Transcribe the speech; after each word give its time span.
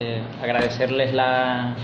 Eh, 0.00 0.22
agradecerles 0.40 1.12
la 1.12 1.74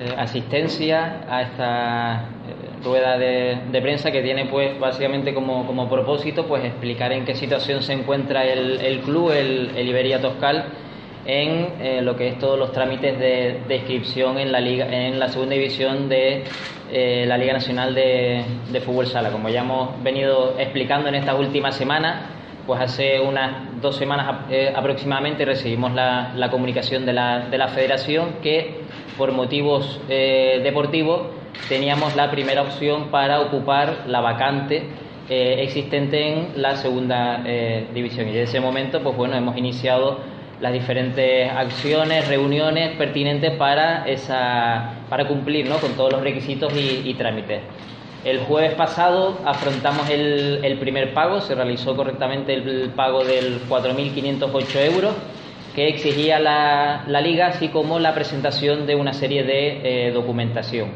eh, 0.00 0.12
asistencia 0.18 1.20
a 1.30 1.42
esta 1.42 2.14
eh, 2.44 2.84
rueda 2.84 3.16
de, 3.18 3.80
prensa 3.80 4.10
que 4.10 4.20
tiene 4.20 4.46
pues 4.46 4.76
básicamente 4.80 5.32
como, 5.32 5.88
propósito 5.88 6.48
pues 6.48 6.64
explicar 6.64 7.12
en 7.12 7.24
qué 7.24 7.36
situación 7.36 7.84
se 7.84 7.92
encuentra 7.92 8.44
el, 8.44 9.00
club, 9.02 9.30
el, 9.30 9.78
Iberia 9.78 10.20
Toscal, 10.20 10.64
en 11.24 12.04
lo 12.04 12.16
que 12.16 12.30
es 12.30 12.38
todos 12.40 12.58
los 12.58 12.72
trámites 12.72 13.16
de, 13.16 13.60
inscripción 13.76 14.40
en 14.40 14.50
la 14.50 14.58
liga, 14.58 14.88
en 14.88 15.20
la 15.20 15.28
segunda 15.28 15.54
división 15.54 16.08
de 16.08 16.42
la 17.28 17.38
Liga 17.38 17.52
Nacional 17.52 17.94
de 17.94 18.80
Fútbol 18.84 19.06
Sala. 19.06 19.30
Como 19.30 19.50
ya 19.50 19.60
hemos 19.60 20.02
venido 20.02 20.56
explicando 20.58 21.08
en 21.08 21.14
estas 21.14 21.38
últimas 21.38 21.76
semanas, 21.76 22.35
pues 22.66 22.80
hace 22.80 23.20
unas 23.20 23.80
dos 23.80 23.96
semanas 23.96 24.46
eh, 24.50 24.72
aproximadamente 24.74 25.44
recibimos 25.44 25.92
la, 25.94 26.48
comunicación 26.50 27.06
de 27.06 27.12
la, 27.12 27.48
de 27.48 27.58
la, 27.58 27.68
federación 27.68 28.36
que 28.42 28.80
por 29.16 29.32
motivos 29.32 30.00
eh, 30.08 30.60
deportivos 30.62 31.28
teníamos 31.68 32.16
la 32.16 32.30
primera 32.30 32.62
opción 32.62 33.08
para 33.08 33.40
ocupar 33.40 34.04
la 34.08 34.20
vacante 34.20 34.82
eh, 35.28 35.56
existente 35.60 36.32
en 36.32 36.62
la 36.62 36.76
segunda 36.76 37.42
división 37.94 38.28
y 38.28 38.32
desde 38.32 38.42
ese 38.44 38.60
momento 38.60 39.02
pues 39.02 39.16
bueno 39.16 39.36
hemos 39.36 39.56
iniciado 39.56 40.18
las 40.60 40.72
diferentes 40.72 41.50
acciones, 41.52 42.26
reuniones 42.28 42.96
pertinentes 42.96 43.52
para 43.56 44.08
esa 44.08 44.94
para 45.08 45.28
cumplir 45.28 45.68
¿no? 45.68 45.78
con 45.78 45.92
todos 45.92 46.12
los 46.12 46.22
requisitos 46.22 46.72
y 46.74 47.14
trámites. 47.14 47.60
El 48.26 48.40
jueves 48.40 48.74
pasado 48.74 49.38
afrontamos 49.44 50.10
el, 50.10 50.76
primer 50.80 51.14
pago, 51.14 51.40
se 51.40 51.54
realizó 51.54 51.94
correctamente 51.94 52.54
el 52.54 52.90
pago 52.90 53.24
del 53.24 53.60
4.508 53.68 54.92
euros 54.92 55.14
que 55.76 55.86
exigía 55.86 56.40
la, 56.40 57.20
liga, 57.20 57.46
así 57.46 57.68
como 57.68 58.00
la 58.00 58.16
presentación 58.16 58.84
de 58.84 58.96
una 58.96 59.12
serie 59.12 59.44
de 59.44 60.08
eh, 60.08 60.10
documentación. 60.10 60.88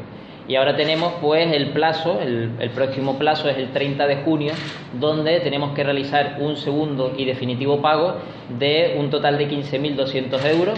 Y 0.45 0.57
ahora 0.57 0.75
tenemos 0.75 1.13
pues 1.21 1.53
el 1.53 1.69
plazo, 1.69 2.19
el, 2.19 2.51
el, 2.59 2.69
próximo 2.71 3.17
plazo 3.17 3.47
es 3.47 3.57
el 3.57 3.71
30 3.71 4.07
de 4.07 4.17
junio, 4.23 4.51
donde 4.99 5.39
tenemos 5.39 5.73
que 5.73 5.85
realizar 5.85 6.35
un 6.41 6.57
segundo 6.57 7.13
y 7.15 7.23
definitivo 7.23 7.81
pago 7.81 8.15
de 8.59 8.97
un 8.99 9.09
total 9.09 9.37
de 9.37 9.47
15.200 9.49 10.45
euros 10.47 10.77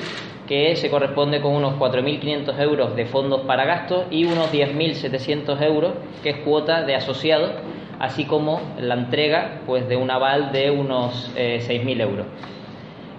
que 0.53 0.75
se 0.75 0.91
corresponde 0.91 1.41
con 1.41 1.55
unos 1.55 1.79
4.500 1.79 2.59
euros 2.59 2.95
de 2.95 3.07
fondos 3.07 3.41
para 3.41 3.65
gastos 3.65 4.05
y 4.11 4.25
unos 4.25 4.53
10.700 4.53 5.59
euros, 5.63 5.93
que 6.21 6.29
es 6.29 6.37
cuota 6.45 6.83
de 6.83 6.93
asociados, 6.93 7.49
así 7.97 8.25
como 8.25 8.61
la 8.79 8.93
entrega 8.93 9.61
pues, 9.65 9.89
de 9.89 9.95
un 9.95 10.11
aval 10.11 10.51
de 10.51 10.69
unos 10.69 11.31
6.000 11.35 11.99
eh, 11.99 12.03
euros. 12.03 12.27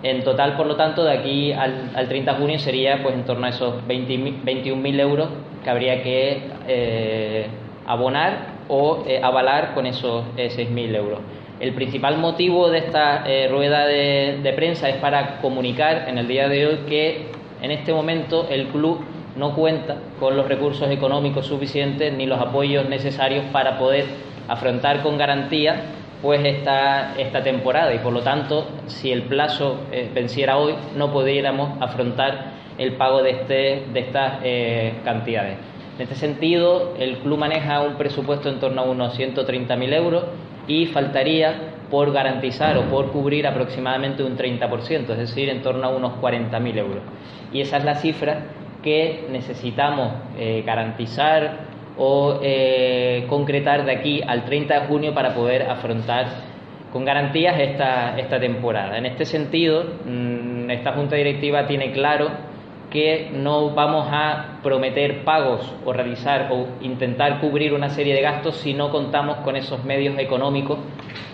En 0.04 0.22
total, 0.22 0.56
por 0.56 0.66
lo 0.66 0.76
tanto, 0.76 1.02
de 1.02 1.10
aquí 1.10 1.50
al, 1.50 2.06
30 2.08 2.34
de 2.34 2.38
junio 2.38 2.58
sería 2.60 3.02
pues, 3.02 3.16
en 3.16 3.24
torno 3.24 3.46
a 3.46 3.48
esos 3.48 3.82
21.000 3.88 5.00
euros 5.00 5.28
que 5.64 5.70
habría 5.70 6.04
que 6.04 6.41
eh, 6.69 7.46
abonar 7.84 8.54
o 8.69 9.02
eh, 9.08 9.20
avalar 9.20 9.74
con 9.74 9.86
esos 9.86 10.24
6.000 10.36 10.94
euros. 10.94 11.19
El 11.60 11.72
principal 11.72 12.19
motivo 12.19 12.69
de 12.69 12.78
esta 12.78 13.24
eh, 13.27 13.48
rueda 13.48 13.86
de, 13.86 14.52
prensa 14.56 14.88
es 14.88 14.97
para 14.97 15.38
comunicar 15.41 16.08
en 16.08 16.19
el 16.19 16.27
día 16.27 16.48
de 16.48 16.66
hoy 16.66 16.78
que 16.88 17.27
en 17.62 17.70
este 17.70 17.92
momento 17.92 18.48
el 18.50 18.66
club 18.69 19.00
no 19.36 19.55
cuenta 19.55 19.98
con 20.19 20.36
los 20.36 20.48
recursos 20.48 20.91
económicos 20.91 21.47
suficientes 21.47 22.12
ni 22.12 22.27
los 22.27 22.41
apoyos 22.41 22.88
necesarios 22.88 23.44
para 23.52 23.78
poder 23.78 24.05
afrontar 24.48 25.02
con 25.02 25.16
garantía 25.16 25.82
pues 26.22 26.44
esta, 26.44 27.14
esta 27.19 27.42
temporada 27.42 27.94
y 27.94 27.98
por 27.98 28.12
lo 28.12 28.22
tanto 28.22 28.66
si 28.86 29.12
el 29.12 29.22
plazo 29.22 29.78
eh, 29.92 30.10
venciera 30.12 30.56
hoy 30.56 30.75
no 30.97 31.12
pudiéramos 31.12 31.80
afrontar 31.80 32.52
el 32.78 32.94
pago 32.94 33.22
de, 33.22 33.30
este, 33.30 33.84
de 33.92 34.00
estas 34.00 34.41
eh, 34.42 34.94
cantidades. 35.05 35.56
En 35.97 36.02
este 36.02 36.16
sentido, 36.16 36.94
el 36.98 37.19
club 37.19 37.38
maneja 37.38 37.80
un 37.82 37.94
presupuesto 37.94 38.48
en 38.48 38.58
torno 38.58 38.82
a 38.82 38.84
unos 38.84 39.16
130.000 39.16 39.94
euros 39.94 40.25
y 40.66 40.86
faltaría 40.86 41.54
por 41.91 42.12
garantizar 42.12 42.76
o 42.78 42.84
por 42.84 43.12
cubrir 43.12 43.47
aproximadamente 43.47 44.22
un 44.22 44.36
30%, 44.36 45.10
es 45.10 45.19
decir, 45.19 45.48
en 45.48 45.62
torno 45.62 45.86
a 45.86 45.91
unos 45.91 46.14
40.000 46.20 46.78
euros. 46.78 47.02
Y 47.52 47.60
esa 47.60 47.76
es 47.76 47.84
la 47.84 47.97
cifra 47.97 48.38
que 48.82 49.26
necesitamos 49.30 50.12
eh, 50.38 50.62
garantizar 50.66 51.74
o 51.97 52.41
eh, 52.42 53.26
concretar 53.28 53.84
de 53.84 53.92
aquí 53.92 54.22
al 54.26 54.44
30 54.44 54.80
de 54.80 54.86
junio 54.86 55.14
para 55.14 55.34
poder 55.34 55.62
afrontar 55.62 56.26
con 56.92 57.04
garantías 57.04 57.58
esta, 57.58 58.19
esta 58.19 58.38
temporada. 58.38 58.98
En 58.98 59.06
este 59.06 59.24
sentido, 59.24 59.84
mm, 60.04 60.70
esta 60.70 60.92
Junta 60.92 61.16
Directiva 61.16 61.66
tiene 61.66 61.92
claro 61.92 62.28
que 62.94 63.28
no 63.32 63.71
vamos 63.71 64.06
a 64.09 64.60
prometer 64.62 65.25
pagos 65.25 65.69
o 65.84 65.93
realizar 65.93 66.49
o 66.53 66.69
intentar 66.81 67.41
cubrir 67.41 67.75
una 67.75 67.91
serie 67.91 68.15
de 68.15 68.21
gastos 68.21 68.59
si 68.59 68.72
no 68.72 68.93
contamos 68.93 69.38
con 69.38 69.56
esos 69.56 69.84
medios 69.84 70.16
económicos 70.16 70.78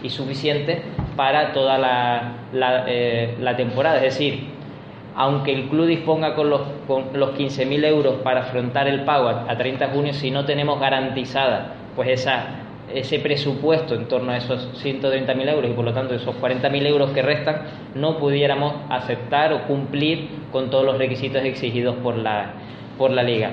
y 0.03 0.09
suficientes 0.09 0.79
para 1.17 1.53
toda 1.53 1.77
la, 1.77 2.85
eh, 2.89 3.37
temporada. 3.59 3.97
Es 3.97 4.15
decir, 4.15 4.45
aunque 5.15 5.53
el 5.53 5.69
club 5.69 5.85
disponga 5.85 6.35
con 6.35 6.49
los, 6.49 6.63
con 6.87 7.09
los 7.13 7.39
15.000 7.39 7.85
euros 7.85 8.15
para 8.23 8.41
afrontar 8.41 8.89
el 8.89 9.03
pago 9.05 9.29
a, 9.29 9.55
30 9.55 9.87
de 9.87 9.93
junio, 9.93 10.15
si 10.15 10.31
no 10.31 10.47
tenemos 10.47 10.81
garantizada 10.81 11.75
pues 11.95 12.09
esa 12.09 12.47
ese 12.95 13.19
presupuesto 13.19 13.95
en 13.95 14.07
torno 14.07 14.33
a 14.33 14.37
esos 14.37 14.69
130.000 14.85 15.49
euros 15.49 15.71
y 15.71 15.75
por 15.75 15.85
lo 15.85 15.93
tanto 15.93 16.15
esos 16.15 16.35
40.000 16.37 16.87
euros 16.87 17.11
que 17.11 17.23
restan 17.23 17.63
no 17.95 18.19
pudiéramos 18.19 18.75
aceptar 18.89 19.53
o 19.53 19.67
cumplir 19.67 20.29
con 20.53 20.71
todos 20.71 20.85
los 20.85 20.99
requisitos 20.99 21.45
exigidos 21.45 21.97
por 21.97 22.17
la, 22.17 22.53
por 22.99 23.11
la 23.11 23.23
liga. 23.23 23.51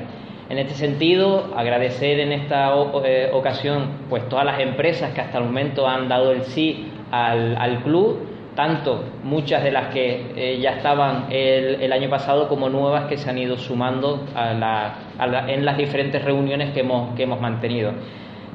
En 0.49 0.59
este 0.59 0.75
sentido, 0.75 1.53
agradecer 1.57 2.21
en 2.21 2.31
esta 2.31 2.73
eh, 3.03 3.29
ocasión 3.33 3.89
pues 4.09 4.27
todas 4.29 4.45
las 4.45 4.61
empresas 4.61 5.13
que 5.13 5.19
hasta 5.19 5.39
el 5.39 5.43
momento 5.43 5.87
han 5.87 6.07
dado 6.07 6.31
el 6.31 6.43
sí 6.43 6.89
al, 7.11 7.81
club, 7.83 8.19
tanto 8.55 9.03
muchas 9.23 9.61
de 9.63 9.71
las 9.71 9.87
que 9.93 10.31
eh, 10.37 10.59
ya 10.61 10.71
estaban 10.77 11.25
el, 11.31 11.91
año 11.91 12.09
pasado 12.09 12.47
como 12.47 12.69
nuevas 12.69 13.05
que 13.05 13.17
se 13.17 13.29
han 13.29 13.37
ido 13.37 13.57
sumando 13.57 14.25
en 14.37 15.65
las 15.65 15.77
diferentes 15.77 16.23
reuniones 16.23 16.71
que 16.71 16.79
hemos, 16.79 17.13
que 17.15 17.23
hemos 17.23 17.41
mantenido. 17.41 17.91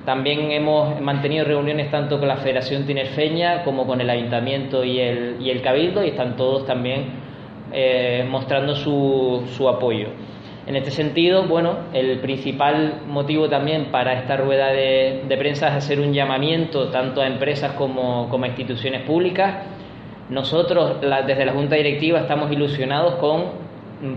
También 0.04 0.50
hemos 0.50 1.00
mantenido 1.00 1.44
reuniones 1.44 1.90
tanto 1.90 2.18
con 2.18 2.26
la 2.26 2.36
Federación 2.36 2.86
Tinerfeña 2.86 3.62
como 3.62 3.86
con 3.86 4.00
el 4.00 4.10
Ayuntamiento 4.10 4.82
y 4.82 4.98
el, 4.98 5.36
y 5.40 5.50
el 5.50 5.62
Cabildo 5.62 6.04
y 6.04 6.08
están 6.08 6.36
todos 6.36 6.66
también 6.66 7.04
eh, 7.72 8.26
mostrando 8.28 8.74
su, 8.74 9.44
su, 9.56 9.68
apoyo. 9.68 10.08
En 10.66 10.74
este 10.74 10.90
sentido, 10.90 11.44
bueno, 11.44 11.76
el 11.92 12.18
principal 12.18 13.02
motivo 13.06 13.48
también 13.48 13.92
para 13.92 14.14
esta 14.14 14.36
rueda 14.36 14.72
de, 14.72 15.24
prensa 15.38 15.68
es 15.68 15.74
hacer 15.74 16.00
un 16.00 16.12
llamamiento 16.12 16.88
tanto 16.88 17.20
a 17.20 17.26
empresas 17.28 17.72
como, 17.72 18.28
como 18.28 18.44
a 18.44 18.48
instituciones 18.48 19.02
públicas. 19.02 19.64
Nosotros, 20.30 21.00
desde 21.00 21.44
la 21.44 21.52
Junta 21.52 21.76
Directiva, 21.76 22.20
estamos 22.20 22.50
ilusionados 22.50 23.14
con 23.16 23.61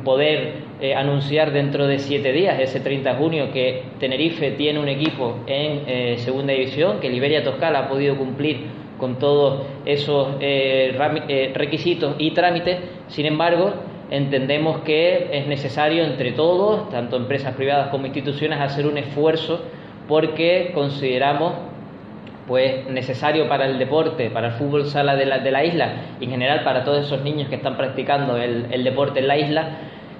poder 0.03 0.53
eh, 0.81 0.95
anunciar 0.95 1.51
dentro 1.51 1.87
de 1.87 1.99
siete 1.99 2.31
días, 2.31 2.59
ese 2.59 2.79
30 2.79 3.13
de 3.13 3.15
junio, 3.17 3.51
que 3.51 3.83
Tenerife 3.99 4.51
tiene 4.51 4.79
un 4.79 4.87
equipo 4.87 5.39
en 5.45 5.83
eh, 5.87 6.15
segunda 6.19 6.53
división, 6.53 6.99
que 6.99 7.09
Liberia 7.09 7.43
Toscala 7.43 7.79
ha 7.79 7.87
podido 7.87 8.17
cumplir 8.17 8.85
con 8.97 9.19
todos 9.19 9.65
esos 9.85 10.37
eh, 10.39 11.51
requisitos 11.53 12.15
y 12.17 12.31
trámites. 12.31 12.79
Sin 13.07 13.25
embargo, 13.25 13.73
entendemos 14.09 14.79
que 14.79 15.29
es 15.31 15.47
necesario 15.47 16.03
entre 16.03 16.31
todos, 16.31 16.89
tanto 16.89 17.17
empresas 17.17 17.55
privadas 17.55 17.89
como 17.89 18.07
instituciones, 18.07 18.59
hacer 18.59 18.87
un 18.87 18.97
esfuerzo 18.97 19.61
porque 20.07 20.71
consideramos 20.73 21.53
pues 22.47 22.87
necesario 22.87 23.49
para 23.49 23.65
el 23.65 23.79
deporte, 23.79 24.29
para 24.29 24.47
el 24.47 24.53
fútbol 24.53 24.85
sala 24.85 25.15
de 25.15 25.25
la, 25.25 25.39
de 25.39 25.51
la 25.51 25.63
isla 25.63 25.93
y 26.19 26.25
en 26.25 26.31
general 26.31 26.63
para 26.63 26.83
todos 26.83 27.05
esos 27.05 27.21
niños 27.23 27.49
que 27.49 27.55
están 27.55 27.75
practicando 27.75 28.37
el, 28.37 28.83
deporte 28.83 29.19
en 29.19 29.27
la 29.27 29.37
isla, 29.37 29.69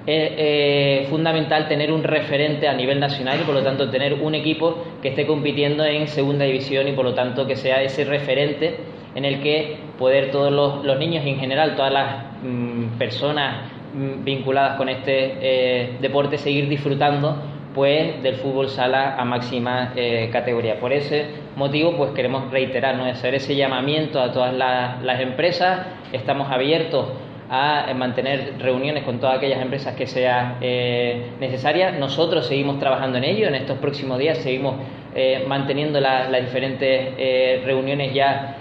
es 0.06 0.32
eh, 0.36 1.06
fundamental 1.10 1.68
tener 1.68 1.92
un 1.92 2.02
referente 2.02 2.68
a 2.68 2.74
nivel 2.74 3.00
nacional 3.00 3.38
y 3.40 3.44
por 3.44 3.54
lo 3.54 3.62
tanto 3.62 3.90
tener 3.90 4.14
un 4.14 4.34
equipo 4.34 4.84
que 5.02 5.08
esté 5.08 5.26
compitiendo 5.26 5.84
en 5.84 6.06
segunda 6.08 6.44
división 6.44 6.86
y 6.88 6.92
por 6.92 7.04
lo 7.04 7.14
tanto 7.14 7.46
que 7.46 7.56
sea 7.56 7.82
ese 7.82 8.04
referente 8.04 8.76
en 9.14 9.24
el 9.24 9.40
que 9.40 9.76
poder 9.98 10.30
todos 10.30 10.52
los, 10.84 10.98
niños 10.98 11.24
y 11.24 11.30
en 11.30 11.38
general 11.38 11.74
todas 11.74 11.92
las 11.92 12.24
mm, 12.42 12.98
personas 12.98 13.70
mm, 13.94 14.24
vinculadas 14.24 14.76
con 14.76 14.88
este 14.88 15.38
eh, 15.40 15.96
deporte 16.00 16.38
seguir 16.38 16.68
disfrutando 16.68 17.55
pues 17.76 18.22
del 18.22 18.36
fútbol 18.36 18.70
sala 18.70 19.16
a 19.18 19.24
máxima 19.26 19.92
eh, 19.94 20.30
categoría. 20.32 20.80
Por 20.80 20.94
ese 20.94 21.26
motivo, 21.56 21.94
pues 21.94 22.12
queremos 22.12 22.50
reiterar, 22.50 22.96
¿no? 22.96 23.04
hacer 23.04 23.34
ese 23.34 23.54
llamamiento 23.54 24.18
a 24.18 24.32
todas 24.32 24.54
las, 24.54 25.20
empresas. 25.20 25.86
Estamos 26.10 26.50
abiertos 26.50 27.06
a 27.50 27.92
mantener 27.94 28.54
reuniones 28.58 29.04
con 29.04 29.20
todas 29.20 29.36
aquellas 29.36 29.60
empresas 29.60 29.94
que 29.94 30.06
sea 30.06 30.56
eh, 30.62 31.32
necesaria. 31.38 31.92
Nosotros 31.92 32.46
seguimos 32.46 32.78
trabajando 32.78 33.18
en 33.18 33.24
ello. 33.24 33.46
En 33.46 33.54
estos 33.54 33.76
próximos 33.76 34.18
días 34.18 34.38
seguimos 34.38 34.76
eh, 35.14 35.44
manteniendo 35.46 36.00
las 36.00 36.40
diferentes 36.40 37.12
eh, 37.18 37.62
reuniones 37.66 38.14
ya 38.14 38.56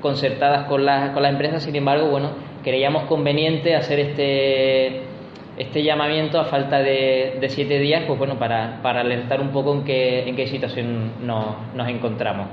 concertadas 0.00 0.68
con, 0.68 0.86
con 1.12 1.22
las 1.22 1.32
empresas. 1.32 1.64
Sin 1.64 1.74
embargo, 1.74 2.06
bueno, 2.06 2.30
creíamos 2.62 3.02
conveniente 3.04 3.74
hacer 3.74 3.98
este 3.98 5.13
este 5.56 5.82
llamamiento 5.82 6.40
a 6.40 6.44
falta 6.46 6.80
de, 6.80 7.44
siete 7.48 7.78
días, 7.78 8.04
pues 8.06 8.18
bueno, 8.18 8.38
para, 8.38 8.80
alertar 8.82 9.40
un 9.40 9.50
poco 9.50 9.72
en 9.74 9.84
qué, 9.84 10.28
en 10.28 10.36
qué 10.36 10.46
situación 10.46 11.12
nos, 11.24 11.88
encontramos. 11.88 12.48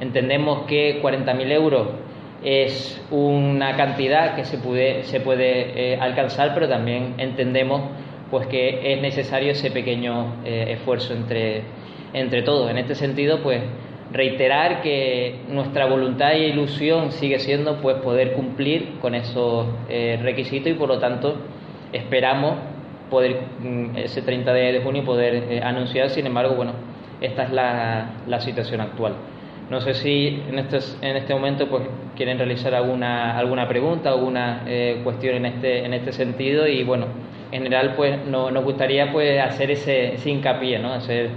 Entendemos 0.00 0.66
que 0.66 1.00
40.000 1.00 1.52
euros 1.52 1.88
es 2.42 3.00
una 3.10 3.76
cantidad 3.76 4.34
que 4.34 4.44
se 4.44 4.58
puede, 4.58 5.04
se 5.04 5.20
puede 5.20 5.92
eh, 5.92 5.98
alcanzar, 6.00 6.54
pero 6.54 6.68
también 6.68 7.14
entendemos 7.18 7.82
pues 8.30 8.46
que 8.46 8.94
es 8.94 9.00
necesario 9.00 9.52
ese 9.52 9.70
pequeño 9.70 10.36
eh, 10.44 10.64
esfuerzo 10.70 11.14
entre, 11.14 11.62
entre 12.14 12.42
todos. 12.42 12.70
En 12.70 12.78
este 12.78 12.94
sentido, 12.94 13.40
pues 13.42 13.60
reiterar 14.10 14.82
que 14.82 15.36
nuestra 15.48 15.86
voluntad 15.86 16.32
e 16.32 16.48
ilusión 16.48 17.12
sigue 17.12 17.38
siendo 17.38 17.76
pues 17.80 17.96
poder 17.98 18.32
cumplir 18.32 18.98
con 19.00 19.14
esos 19.14 19.66
eh, 19.88 20.18
requisitos 20.22 20.72
y 20.72 20.74
por 20.74 20.88
lo 20.88 20.98
tanto 20.98 21.36
esperamos 21.92 22.54
poder 23.10 23.42
mm, 23.60 23.96
ese 23.96 24.22
30 24.22 24.52
de, 24.52 24.80
junio 24.82 25.04
poder 25.04 25.34
eh, 25.34 25.60
anunciar, 25.62 26.10
sin 26.10 26.26
embargo, 26.26 26.54
bueno, 26.54 26.72
esta 27.20 27.44
es 27.44 27.52
la, 27.52 28.10
la, 28.26 28.40
situación 28.40 28.80
actual. 28.80 29.14
No 29.70 29.80
sé 29.80 29.94
si 29.94 30.42
en 30.48 30.58
este, 30.58 30.78
en 31.02 31.16
este 31.16 31.34
momento 31.34 31.68
pues 31.68 31.84
quieren 32.16 32.38
realizar 32.38 32.74
alguna, 32.74 33.38
alguna 33.38 33.68
pregunta, 33.68 34.10
alguna 34.10 34.62
eh, 34.66 35.00
cuestión 35.04 35.36
en 35.36 35.46
este, 35.46 35.84
en 35.84 35.94
este 35.94 36.12
sentido 36.12 36.66
y 36.66 36.84
bueno, 36.84 37.06
en 37.52 37.62
general 37.62 37.94
pues 37.96 38.26
no, 38.26 38.50
nos 38.50 38.64
gustaría 38.64 39.12
pues 39.12 39.40
hacer 39.40 39.70
ese, 39.70 40.16
hincapié. 40.24 40.78
Hacer 40.78 41.30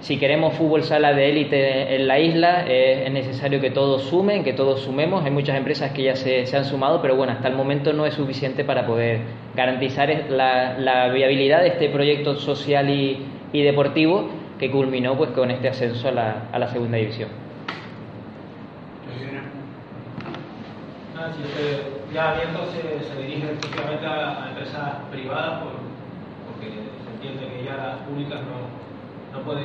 si 0.00 0.18
queremos 0.18 0.54
fútbol 0.54 0.82
sala 0.82 1.14
de 1.14 1.30
élite 1.30 1.96
en 1.96 2.06
la 2.06 2.18
isla, 2.18 2.64
eh, 2.68 3.04
es 3.06 3.12
necesario 3.12 3.60
que 3.60 3.70
todos 3.70 4.02
sumen, 4.02 4.44
que 4.44 4.52
todos 4.52 4.80
sumemos. 4.82 5.24
Hay 5.24 5.30
muchas 5.30 5.56
empresas 5.56 5.92
que 5.92 6.02
ya 6.02 6.16
se, 6.16 6.44
han 6.54 6.64
sumado, 6.64 7.00
pero 7.00 7.16
bueno, 7.16 7.32
hasta 7.32 7.48
el 7.48 7.54
momento 7.54 7.92
no 7.92 8.04
es 8.06 8.14
suficiente 8.14 8.64
para 8.64 8.86
poder 8.86 9.20
garantizar 9.54 10.08
la, 10.28 11.08
viabilidad 11.12 11.62
de 11.62 11.68
este 11.68 11.88
proyecto 11.88 12.36
social 12.36 12.90
y, 12.90 13.26
deportivo 13.52 14.28
que 14.58 14.70
culminó 14.70 15.16
pues 15.16 15.30
con 15.30 15.50
este 15.50 15.68
ascenso 15.68 16.08
a 16.08 16.58
la, 16.58 16.68
segunda 16.68 16.98
división. 16.98 17.30
Ah, 21.16 21.32
ya 22.12 22.32
abierto 22.32 22.66
se, 22.66 23.02
se 23.02 23.22
dirige 23.22 23.46
exclusivamente 23.46 24.06
a, 24.06 24.48
empresas 24.50 24.92
privadas 25.10 25.62
porque 26.46 26.70
se 26.70 27.10
entiende 27.14 27.56
que 27.56 27.64
ya 27.64 27.76
las 27.76 27.96
públicas 28.06 28.40
no, 28.42 28.85
pueden 29.44 29.64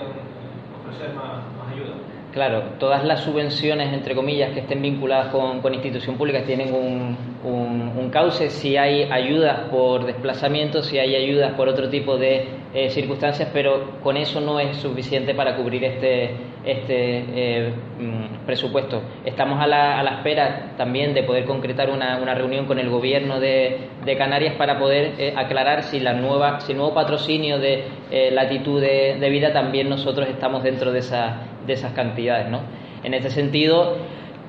ofrecer 0.80 1.14
más, 1.16 1.44
ayuda. 1.72 1.96
Claro, 2.32 2.64
todas 2.80 3.04
las 3.04 3.24
subvenciones, 3.24 3.94
entre 3.94 4.16
comillas, 4.16 4.54
que 4.54 4.62
estén 4.62 4.82
vinculadas 4.82 5.28
con, 5.34 5.62
con 5.62 5.74
institución 5.74 6.16
pública 6.16 6.44
tienen 6.44 6.74
un, 6.74 7.18
un, 7.44 8.10
cauce. 8.10 8.50
Si 8.50 8.78
hay 8.78 9.04
ayudas 9.04 9.70
por 9.70 10.06
desplazamiento, 10.06 10.82
si 10.82 10.98
hay 10.98 11.16
ayudas 11.16 11.54
por 11.54 11.68
otro 11.68 11.90
tipo 11.90 12.18
de 12.18 12.48
eh, 12.74 12.90
circunstancias, 12.90 13.50
pero 13.54 14.00
con 14.02 14.16
eso 14.16 14.40
no 14.40 14.60
es 14.60 14.78
suficiente 14.78 15.34
para 15.34 15.56
cubrir 15.56 15.84
este, 15.84 16.36
este 16.66 17.25
eh, 17.34 17.74
mm, 18.00 18.46
presupuesto. 18.46 19.02
Estamos 19.25 19.62
a 19.62 19.68
la, 19.68 20.00
a 20.00 20.04
la, 20.04 20.12
espera 20.18 20.74
también 20.78 21.13
de 21.13 21.24
poder 21.24 21.46
concretar 21.46 21.90
una, 21.90 22.18
una 22.18 22.36
reunión 22.36 22.66
con 22.66 22.80
el 22.80 22.90
gobierno 22.90 23.40
de, 23.40 23.90
de 24.06 24.18
Canarias 24.18 24.56
para 24.56 24.78
poder 24.80 25.13
eh, 25.18 25.34
aclarar 25.36 25.84
si 25.84 26.00
la 26.00 26.13
nueva, 26.13 26.60
si 26.62 26.74
el 26.74 26.78
nuevo 26.78 26.94
patrocinio 26.94 27.60
de 27.60 27.86
latitud 28.31 28.81
de, 28.81 29.18
de, 29.19 29.30
vida 29.30 29.54
también 29.54 29.90
nosotros 29.90 30.28
estamos 30.28 30.63
dentro 30.63 30.92
de, 30.92 31.00
esa, 31.00 31.38
de 31.66 31.74
esas 31.74 31.94
cantidades. 31.94 32.50
¿no? 32.50 32.60
En 33.04 33.13
este 33.13 33.30
sentido, 33.30 33.98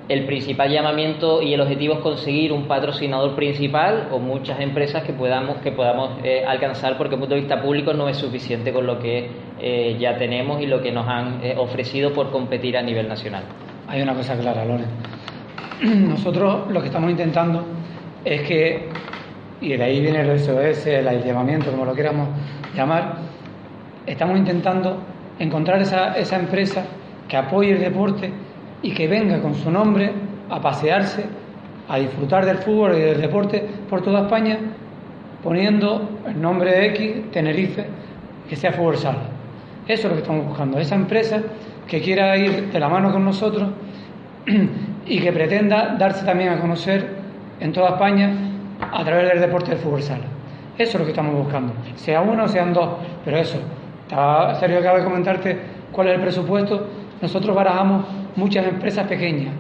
el 0.08 0.26
principal 0.26 0.70
llamamiento 0.70 1.40
y 1.42 1.54
el 1.54 1.60
objetivo 1.60 1.94
es 1.94 2.00
conseguir 2.00 2.52
un 2.52 2.66
patrocinador 2.66 3.34
principal 3.34 4.08
o 4.10 4.18
muchas 4.18 4.60
empresas 4.60 5.04
que 5.04 5.12
podamos, 5.12 5.58
que 5.58 5.72
podamos 5.72 6.18
eh, 6.24 6.44
alcanzar 6.46 6.98
porque 6.98 7.12
desde 7.12 7.14
el 7.14 7.20
punto 7.20 7.34
de 7.34 7.40
vista 7.40 7.62
público 7.62 7.94
no 7.94 8.08
es 8.08 8.16
suficiente 8.16 8.72
con 8.72 8.86
lo 8.86 8.98
que 8.98 9.30
eh, 9.64 9.96
ya 9.96 10.18
tenemos 10.18 10.60
y 10.60 10.66
lo 10.66 10.82
que 10.82 10.90
nos 10.90 11.06
han 11.06 11.38
eh, 11.40 11.54
ofrecido 11.56 12.12
por 12.12 12.32
competir 12.32 12.76
a 12.76 12.82
nivel 12.82 13.06
nacional. 13.06 13.44
Hay 13.86 14.02
una 14.02 14.12
cosa 14.12 14.36
clara, 14.36 14.64
Lore. 14.64 14.82
Nosotros 15.84 16.68
lo 16.68 16.80
que 16.80 16.86
estamos 16.86 17.08
intentando 17.08 17.64
es 18.24 18.42
que, 18.42 18.88
y 19.60 19.76
de 19.76 19.84
ahí 19.84 20.00
viene 20.00 20.22
el 20.22 20.40
SOS, 20.40 20.86
el 20.86 21.24
llamamiento, 21.24 21.70
como 21.70 21.84
lo 21.84 21.94
queramos 21.94 22.28
llamar, 22.74 23.18
estamos 24.04 24.36
intentando 24.36 24.98
encontrar 25.38 25.80
esa, 25.80 26.18
esa 26.18 26.40
empresa 26.40 26.84
que 27.28 27.36
apoye 27.36 27.70
el 27.70 27.80
deporte 27.80 28.32
y 28.82 28.92
que 28.92 29.06
venga 29.06 29.40
con 29.40 29.54
su 29.54 29.70
nombre 29.70 30.10
a 30.50 30.60
pasearse, 30.60 31.24
a 31.88 31.98
disfrutar 31.98 32.44
del 32.44 32.58
fútbol 32.58 32.96
y 32.96 33.00
del 33.00 33.20
deporte 33.20 33.64
por 33.88 34.02
toda 34.02 34.22
España, 34.22 34.58
poniendo 35.40 36.18
el 36.26 36.42
nombre 36.42 36.72
de 36.72 36.86
X, 36.86 37.30
Tenerife, 37.30 37.86
que 38.48 38.56
sea 38.56 38.72
fútbol 38.72 38.96
sala. 38.96 39.31
Eso 39.88 40.02
es 40.02 40.04
lo 40.04 40.12
que 40.12 40.22
estamos 40.22 40.46
buscando, 40.46 40.78
esa 40.78 40.94
empresa 40.94 41.42
que 41.88 42.00
quiera 42.00 42.36
ir 42.36 42.70
de 42.70 42.80
la 42.80 42.88
mano 42.88 43.12
con 43.12 43.24
nosotros 43.24 43.68
y 45.06 45.18
que 45.18 45.32
pretenda 45.32 45.96
darse 45.98 46.24
también 46.24 46.50
a 46.50 46.60
conocer 46.60 47.08
en 47.58 47.72
toda 47.72 47.90
España 47.90 48.30
a 48.92 49.04
través 49.04 49.28
del 49.28 49.40
deporte 49.40 49.70
del 49.70 49.80
fútbol 49.80 50.02
sala. 50.02 50.24
Eso 50.78 50.92
es 50.92 50.98
lo 51.00 51.04
que 51.04 51.10
estamos 51.10 51.34
buscando, 51.34 51.72
sea 51.96 52.20
uno 52.20 52.44
o 52.44 52.48
sean 52.48 52.72
dos, 52.72 52.90
pero 53.24 53.38
eso. 53.38 53.58
Sergio 54.58 54.78
acaba 54.78 54.98
de 54.98 55.04
comentarte 55.04 55.58
cuál 55.90 56.08
es 56.08 56.14
el 56.14 56.20
presupuesto. 56.20 56.86
Nosotros 57.20 57.54
barajamos 57.54 58.06
muchas 58.36 58.66
empresas 58.66 59.06
pequeñas. 59.06 59.54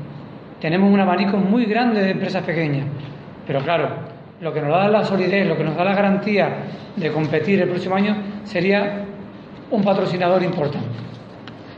Tenemos 0.60 0.92
un 0.92 1.00
abanico 1.00 1.36
muy 1.36 1.64
grande 1.64 2.00
de 2.00 2.10
empresas 2.10 2.42
pequeñas. 2.44 2.86
Pero 3.46 3.60
claro, 3.60 3.88
lo 4.40 4.52
que 4.52 4.60
nos 4.60 4.70
da 4.70 4.88
la 4.88 5.04
solidez, 5.04 5.46
lo 5.46 5.56
que 5.56 5.64
nos 5.64 5.76
da 5.76 5.84
la 5.84 5.94
garantía 5.94 6.48
de 6.96 7.10
competir 7.10 7.60
el 7.60 7.68
próximo 7.68 7.94
año 7.94 8.16
sería 8.44 9.04
un 9.72 9.82
patrocinador 9.82 10.42
importante. 10.42 10.88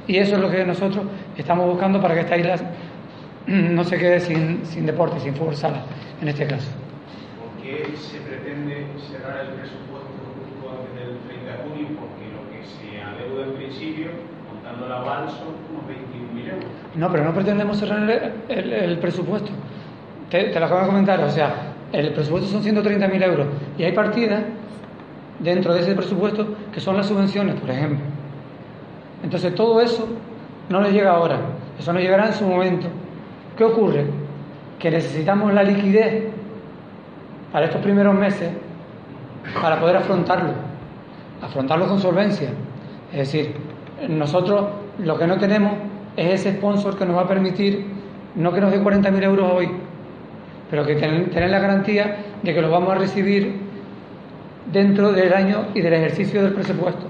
Y 0.06 0.19
eso 0.19 0.35
es 0.35 0.41
lo 0.41 0.50
que 0.50 0.64
nosotros 0.64 1.05
estamos 1.37 1.67
buscando 1.67 2.00
para 2.00 2.14
que 2.14 2.20
esta 2.20 2.37
isla 2.37 2.56
no 3.46 3.85
se 3.85 3.96
quede 3.96 4.20
sin, 4.20 4.67
sin 4.67 4.85
deporte, 4.85 5.20
sin 5.20 5.35
fútbol 5.35 5.56
sala, 5.56 5.82
en 6.20 6.29
este 6.29 6.46
caso. 6.46 6.70
¿Por 7.41 7.62
qué 7.62 7.96
se 7.96 8.19
pretende 8.20 8.87
cerrar 9.08 9.46
el 9.46 9.52
presupuesto 9.52 10.11
antes 10.69 11.06
del 11.06 11.19
30 11.19 11.50
de 11.50 11.69
junio? 11.69 11.88
Porque 11.99 12.29
lo 12.35 12.50
que 12.50 12.67
se 12.67 13.00
adeuda 13.00 13.46
en 13.46 13.55
principio, 13.55 14.08
contando 14.50 14.88
la 14.88 14.97
aval, 14.97 15.31
son 15.31 15.55
unos 15.70 15.85
21.000 15.88 16.52
euros. 16.52 16.70
No, 16.97 17.11
pero 17.11 17.25
no 17.25 17.32
pretendemos 17.32 17.79
cerrar 17.79 18.32
el, 18.49 18.99
presupuesto. 18.99 19.50
Te, 20.31 20.52
lo 20.58 20.67
acabo 20.67 20.81
de 20.81 20.87
comentar, 20.87 21.20
o 21.20 21.31
sea, 21.31 21.75
el 21.93 22.12
presupuesto 22.12 22.50
son 22.50 22.62
130.000 22.62 23.23
euros 23.23 23.47
y 23.79 23.85
hay 23.85 23.93
partidas 23.93 24.43
dentro 25.39 25.75
de 25.75 25.81
ese 25.81 25.95
presupuesto 25.95 26.47
que 26.73 26.81
son 26.81 26.97
las 26.97 27.07
subvenciones, 27.07 27.61
por 27.61 27.71
ejemplo. 27.71 28.05
Entonces 29.23 29.55
todo 29.55 29.81
eso 29.81 30.07
no 30.69 30.81
le 30.81 30.93
llega 30.93 31.12
ahora, 31.12 31.38
eso 31.79 31.93
no 31.93 32.00
llegará 32.00 32.26
en 32.26 32.35
su 32.35 32.47
momento. 32.47 32.88
¿Qué 33.57 33.64
ocurre? 33.64 34.07
Que 34.79 34.91
necesitamos 34.91 35.53
la 35.53 35.62
liquidez 35.62 36.25
para 37.53 37.67
estos 37.67 37.81
primeros 37.81 38.14
meses 38.14 38.50
para 39.61 39.79
poder 39.79 39.97
afrontarlo, 39.97 40.50
afrontarlo 41.43 41.87
con 41.87 42.00
solvencia. 42.00 42.50
Es 43.12 43.19
decir, 43.19 43.55
nosotros 44.09 44.67
lo 44.99 45.19
que 45.19 45.26
no 45.26 45.38
tenemos 45.38 45.73
es 46.17 46.41
ese 46.41 46.57
sponsor 46.57 46.97
que 46.97 47.05
nos 47.05 47.17
va 47.17 47.23
a 47.23 47.29
permitir, 47.29 47.87
no 48.35 48.53
que 48.53 48.61
nos 48.61 48.71
dé 48.71 48.81
40.000 48.81 49.23
euros 49.23 49.53
hoy, 49.53 49.71
pero 50.71 50.85
que 50.85 50.95
tener, 50.97 51.50
la 51.50 51.59
garantía 51.59 52.17
de 52.43 52.55
que 52.55 52.61
lo 52.61 52.71
vamos 52.71 52.91
a 52.91 52.97
recibir 52.97 53.61
dentro 54.73 55.12
del 55.12 55.33
año 55.33 55.66
y 55.75 55.80
del 55.80 55.94
ejercicio 55.94 56.42
del 56.42 56.52
presupuesto. 56.52 57.06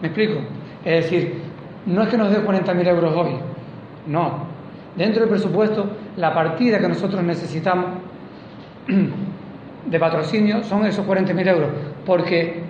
¿Me 0.00 0.08
explico? 0.08 0.40
Es 0.84 1.04
decir, 1.04 1.42
no 1.86 2.02
es 2.02 2.08
que 2.08 2.16
nos 2.16 2.30
dé 2.30 2.38
40.000 2.38 2.88
euros 2.88 3.14
hoy, 3.16 3.36
no. 4.06 4.54
Dentro 4.96 5.20
del 5.20 5.30
presupuesto, 5.30 5.90
la 6.16 6.32
partida 6.32 6.78
que 6.78 6.88
nosotros 6.88 7.22
necesitamos 7.22 7.86
de 9.86 9.98
patrocinio 9.98 10.62
son 10.62 10.86
esos 10.86 11.06
40.000 11.06 11.48
euros, 11.48 11.68
porque 12.06 12.62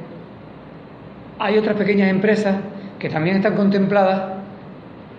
hay 1.39 1.59
otras 1.59 1.77
pequeñas 1.77 2.09
empresas 2.11 2.57
que 2.99 3.09
también 3.09 3.37
están 3.37 3.55
contempladas 3.55 4.23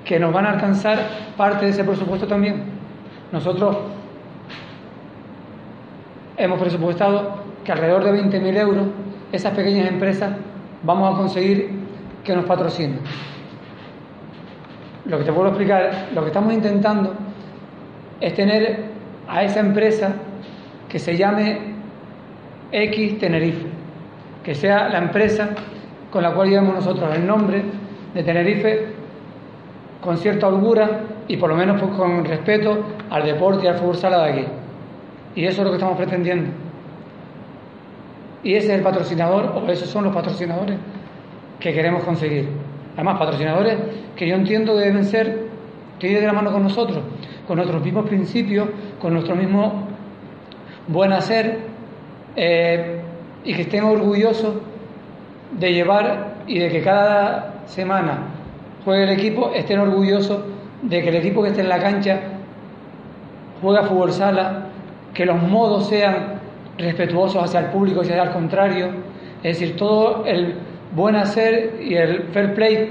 que 0.03 0.19
nos 0.19 0.31
van 0.31 0.45
a 0.45 0.51
alcanzar 0.51 1.00
parte 1.35 1.65
de 1.65 1.71
ese 1.71 1.83
presupuesto 1.83 2.27
también. 2.27 2.63
Nosotros 3.31 3.77
hemos 6.38 6.59
presupuestado 6.59 7.44
que 7.65 7.72
alrededor 7.72 8.03
de 8.03 8.24
20.000 8.24 8.57
euros 8.57 8.86
esas 9.31 9.53
pequeñas 9.53 9.89
empresas 9.89 10.31
vamos 10.84 11.13
a 11.13 11.17
conseguir 11.17 11.72
que 12.24 12.36
nos 12.36 12.45
patrocinen. 12.45 13.00
Lo 15.05 15.17
que 15.17 15.24
te 15.24 15.34
puedo 15.34 15.50
explicar, 15.50 16.10
lo 16.13 16.22
que 16.22 16.27
estamos 16.27 16.53
intentando 16.53 17.13
es 18.22 18.34
tener 18.34 18.86
a 19.27 19.43
esa 19.43 19.60
empresa 19.60 20.13
que 20.88 21.00
se 21.00 21.17
llame 21.17 21.75
X 22.72 23.19
Tenerife, 23.19 23.67
que 24.43 24.55
sea 24.55 24.88
la 24.89 25.00
empresa 25.00 25.50
con 26.12 26.24
la 26.24 26.34
cual 26.34 26.50
llevamos 26.50 26.75
nosotros 26.75 27.13
el 27.15 27.25
nombre 27.25 27.63
de 28.13 28.24
Tenerife 28.24 28.86
con 30.01 30.17
cierta 30.17 30.48
holgura 30.48 31.01
y 31.27 31.38
por 31.38 31.50
lo 31.50 31.55
menos 31.55 31.81
pues, 31.81 31.95
con 31.95 32.24
respeto 32.24 32.86
al 33.10 33.25
deporte 33.25 33.65
y 33.65 33.67
al 33.67 33.75
fútbol 33.75 33.95
sala 33.95 34.24
de 34.24 34.31
aquí. 34.31 34.45
Y 35.36 35.45
eso 35.45 35.62
es 35.62 35.65
lo 35.65 35.72
que 35.72 35.77
estamos 35.77 35.98
pretendiendo. 35.98 36.64
Y 38.45 38.53
ese 38.53 38.67
es 38.67 38.73
el 38.73 38.81
patrocinador, 38.81 39.53
o 39.55 39.67
esos 39.71 39.89
son 39.89 40.03
los 40.03 40.13
patrocinadores 40.13 40.77
que 41.59 41.73
queremos 41.73 42.03
conseguir. 42.03 42.47
Además, 42.93 43.17
patrocinadores 43.17 43.75
que 44.15 44.27
yo 44.27 44.35
entiendo 44.35 44.75
deben 44.75 45.03
ser, 45.03 45.47
que 45.97 46.09
de 46.09 46.27
la 46.27 46.31
mano 46.31 46.51
con 46.51 46.61
nosotros, 46.61 47.03
con 47.47 47.57
nuestros 47.57 47.83
mismos 47.83 48.05
principios, 48.05 48.69
con 49.01 49.13
nuestro 49.13 49.35
mismo 49.35 49.87
buen 50.87 51.11
hacer, 51.11 51.57
eh, 52.35 53.01
y 53.43 53.55
que 53.55 53.63
estén 53.63 53.83
orgullosos 53.83 54.53
de 55.59 55.73
llevar 55.73 56.35
y 56.45 56.59
de 56.59 56.69
que 56.69 56.83
cada 56.83 57.63
semana 57.65 58.27
juegue 58.83 59.05
el 59.05 59.09
equipo, 59.09 59.53
estén 59.55 59.79
orgullosos 59.79 60.43
de 60.83 61.01
que 61.01 61.09
el 61.09 61.15
equipo 61.15 61.41
que 61.41 61.49
esté 61.49 61.61
en 61.61 61.69
la 61.69 61.79
cancha 61.79 62.19
juega 63.59 63.87
fútbol 63.87 64.11
sala, 64.11 64.67
que 65.15 65.25
los 65.25 65.41
modos 65.41 65.89
sean 65.89 66.35
respetuosos 66.77 67.44
hacia 67.44 67.62
el 67.62 67.65
público 67.67 68.01
y 68.01 68.08
hacia 68.08 68.24
el 68.24 68.32
contrario, 68.32 68.88
es 69.44 69.60
decir, 69.60 69.75
todo 69.75 70.25
el 70.25 70.55
buen 70.94 71.15
hacer 71.15 71.79
y 71.82 71.96
el 71.96 72.24
fair 72.32 72.53
play 72.53 72.89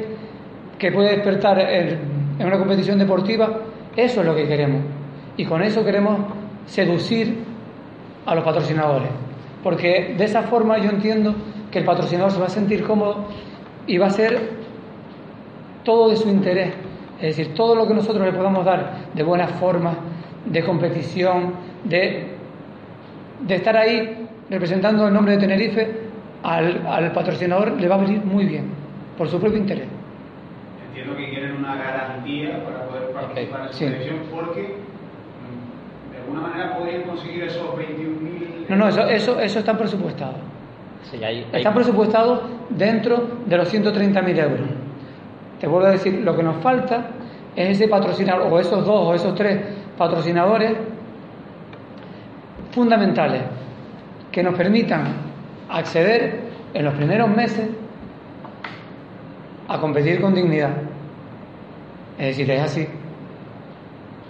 que 0.79 0.93
puede 0.93 1.11
despertar 1.11 1.59
en, 1.59 1.99
una 2.39 2.59
competición 2.59 2.99
deportiva, 2.99 3.61
eso 3.97 4.21
es 4.21 4.27
lo 4.27 4.35
que 4.35 4.47
queremos. 4.47 4.83
Y 5.37 5.45
con 5.45 5.63
eso 5.63 5.85
queremos 5.85 6.19
seducir 6.67 7.45
a 8.27 8.35
los 8.35 8.45
patrocinadores. 8.45 9.09
Porque 9.63 10.15
de 10.17 10.25
esa 10.25 10.43
forma 10.43 10.79
yo 10.79 10.91
entiendo 10.91 11.35
que 11.71 11.79
el 11.79 11.85
patrocinador 11.85 12.31
se 12.31 12.41
va 12.41 12.47
a 12.47 12.51
sentir 12.51 12.85
cómodo 12.85 13.27
y 13.87 13.99
va 13.99 14.07
a 14.07 14.11
ser 14.11 14.51
todo 15.85 16.11
de 16.11 16.17
su 16.17 16.29
interés. 16.29 16.75
Es 17.21 17.37
decir, 17.37 17.55
todo 17.55 17.75
lo 17.75 17.87
que 17.87 17.95
nosotros 17.95 18.25
le 18.27 18.33
podamos 18.33 18.65
dar 18.65 19.07
de 19.15 19.23
buenas 19.23 19.53
formas, 19.53 19.97
de 20.45 20.63
competición, 20.65 21.55
de, 21.85 22.34
de 23.47 23.55
estar 23.55 23.77
ahí 23.77 24.27
representando 24.51 25.07
el 25.09 25.15
nombre 25.15 25.33
de 25.35 25.39
Tenerife, 25.39 26.01
al, 26.43 26.87
al 26.87 27.13
patrocinador 27.13 27.73
le 27.81 27.89
va 27.89 27.95
a 27.97 27.99
venir 27.99 28.25
muy 28.25 28.45
bien, 28.45 28.67
por 29.17 29.29
su 29.29 29.41
propio 29.41 29.59
interés. 29.59 29.87
Entiendo 30.89 31.17
que 31.17 31.31
quieren 31.31 31.57
una 31.57 31.75
garantía 31.77 32.63
para 32.65 32.87
poder 32.87 33.11
participar 33.13 33.61
en 33.63 33.67
esa 33.69 33.73
Sí. 33.79 33.85
selección 33.87 34.17
porque 34.31 34.63
mm, 34.63 36.13
de 36.13 36.19
alguna 36.19 36.41
manera 36.49 36.77
podrían 36.77 37.03
conseguir 37.03 37.45
esos 37.45 37.75
21.000 37.77 38.67
No, 38.69 38.77
no, 38.77 38.89
eso, 38.89 39.03
eso, 39.07 39.41
eso 39.41 39.59
está 39.59 39.77
presupuestado. 39.77 40.35
Sí, 41.11 41.17
hay- 41.23 41.47
hay- 41.53 41.59
Está 41.59 41.73
presupuestado 41.75 42.43
dentro 42.71 43.29
de 43.47 43.57
los 43.57 43.69
130.000 43.69 44.39
euros. 44.39 44.69
Te 45.61 45.67
vuelvo 45.67 45.89
a 45.89 45.93
decir, 45.93 46.21
lo 46.23 46.35
que 46.37 46.43
nos 46.43 46.57
falta 46.63 47.07
es 47.57 47.71
ese 47.71 47.89
patrocinador, 47.89 48.53
o 48.53 48.59
esos 48.59 48.85
dos 48.85 49.01
o 49.09 49.15
esos 49.15 49.35
tres 49.35 49.61
patrocinadores 49.99 50.73
fundamentales 52.75 53.43
que 54.33 54.43
nos 54.43 54.55
permitan 54.55 55.15
acceder 55.71 56.41
en 56.75 56.85
los 56.85 56.95
primeros 56.95 57.31
meses 57.31 57.69
a 59.69 59.79
competir 59.79 60.21
con 60.21 60.35
dignidad. 60.35 60.73
Es 62.19 62.37
decir, 62.37 62.51
es 62.51 62.61
así. 62.61 62.89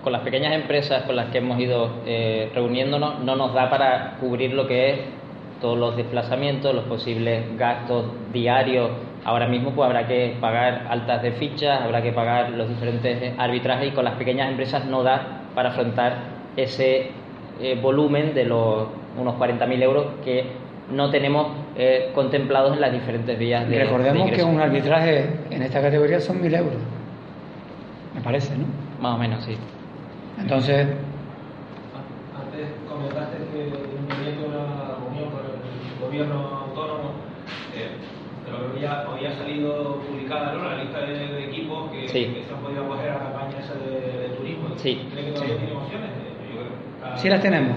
con 0.03 0.13
las 0.13 0.21
pequeñas 0.21 0.53
empresas 0.53 1.05
con 1.05 1.17
las 1.17 1.31
que 1.31 1.39
hemos 1.39 1.59
ido 1.59 2.03
eh, 2.05 2.53
reuniéndonos 2.55 3.21
no 3.21 3.37
nos 3.37 3.55
da 3.55 3.71
para 3.71 4.19
cubrir 4.21 4.53
lo 4.53 4.67
que 4.67 4.91
es 4.91 4.99
todos 5.63 5.79
los 5.79 5.97
desplazamientos, 5.97 6.75
los 6.75 6.85
posibles 6.85 7.57
gastos 7.57 8.05
diarios. 8.31 8.91
Ahora 9.25 9.49
mismo 9.49 9.71
pues 9.71 9.87
habrá 9.87 10.07
que 10.07 10.37
pagar 10.39 10.87
altas 10.91 11.23
de 11.23 11.33
fichas, 11.33 11.81
habrá 11.81 12.03
que 12.03 12.13
pagar 12.13 12.51
los 12.51 12.69
diferentes 12.69 13.33
arbitrajes 13.39 13.89
y 13.89 13.91
con 13.93 14.05
las 14.05 14.15
pequeñas 14.17 14.51
empresas 14.51 14.85
no 14.85 15.03
da 15.03 15.45
para 15.55 15.71
afrontar 15.71 16.19
ese 16.59 17.11
eh, 17.61 17.79
volumen 17.81 18.35
de 18.35 18.45
los 18.45 18.89
unos 19.19 19.35
40.000 19.37 19.83
euros 19.83 20.07
que 20.25 20.45
no 20.91 21.11
tenemos 21.11 21.49
eh, 21.77 22.11
contemplados 22.15 22.75
en 22.75 22.81
las 22.81 22.93
diferentes 22.93 23.39
vías 23.39 23.69
de 23.69 23.79
Recordemos 23.79 24.31
de 24.31 24.37
que 24.37 24.43
un 24.45 24.61
arbitraje 24.61 25.31
en 25.51 25.63
esta 25.63 25.81
categoría 25.81 26.21
son 26.21 26.43
1.000 26.43 26.59
euros. 26.59 26.77
Me 28.15 28.21
parece, 28.21 28.57
¿no? 28.57 28.65
Más 29.01 29.15
o 29.17 29.19
menos, 29.19 29.43
sí. 29.45 29.57
Entonces, 30.41 30.87
Antes 32.35 32.67
comentaste 32.89 33.37
que 33.39 33.71
teniendo 33.71 34.47
una 34.49 34.99
reunión 34.99 35.31
con 35.31 35.41
el 35.47 36.07
gobierno 36.07 36.67
autónomo, 36.67 37.11
eh, 37.75 37.89
pero 38.45 38.75
que 38.75 38.81
ya 38.81 39.03
había 39.09 39.33
salido 39.37 40.01
publicada 40.03 40.53
¿no? 40.53 40.65
la 40.69 40.83
lista 40.83 41.01
de, 41.01 41.15
de 41.27 41.45
equipos 41.47 41.91
que, 41.91 42.09
Sí. 42.09 42.25
que 42.27 42.43
se 42.45 42.53
han 42.55 42.61
podido 42.61 42.85
acoger 42.85 43.11
a 43.11 43.15
la 43.15 43.21
campaña 43.21 43.59
esa 43.59 43.75
de, 43.75 44.29
de 44.29 44.29
turismo. 44.37 44.69
Sí. 44.77 45.07
¿Cree 45.13 45.25
que 45.27 45.31
todavía 45.33 45.55
Sí. 45.57 45.61
tiene 45.65 45.81
opciones? 45.81 46.11
Eh, 46.11 46.51
yo 46.51 46.61
creo 46.61 46.69
que 46.69 46.75
está- 46.75 46.94
sí 47.17 47.29
las 47.29 47.41
tenemos. 47.41 47.77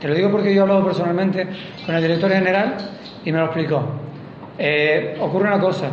Te 0.00 0.08
lo 0.08 0.14
digo 0.14 0.30
porque 0.30 0.52
yo 0.52 0.60
he 0.60 0.62
hablado 0.62 0.84
personalmente 0.84 1.46
con 1.86 1.94
el 1.94 2.02
director 2.02 2.30
general 2.30 2.76
y 3.24 3.30
me 3.32 3.38
lo 3.38 3.44
explicó. 3.44 3.84
Eh, 4.58 5.16
ocurre 5.20 5.48
una 5.48 5.60
cosa. 5.60 5.90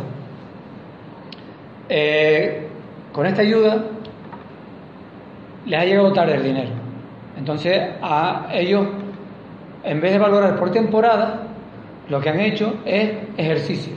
Eh, 1.88 2.68
con 3.12 3.26
esta 3.26 3.42
ayuda 3.42 3.84
les 5.66 5.80
ha 5.80 5.84
llegado 5.84 6.12
tarde 6.12 6.34
el 6.34 6.42
dinero. 6.42 6.70
Entonces 7.36 7.78
a 8.02 8.48
ellos, 8.52 8.86
en 9.84 10.00
vez 10.00 10.12
de 10.12 10.18
valorar 10.18 10.58
por 10.58 10.70
temporada, 10.72 11.46
lo 12.08 12.20
que 12.20 12.28
han 12.28 12.40
hecho 12.40 12.80
es 12.84 13.12
ejercicio. 13.36 13.94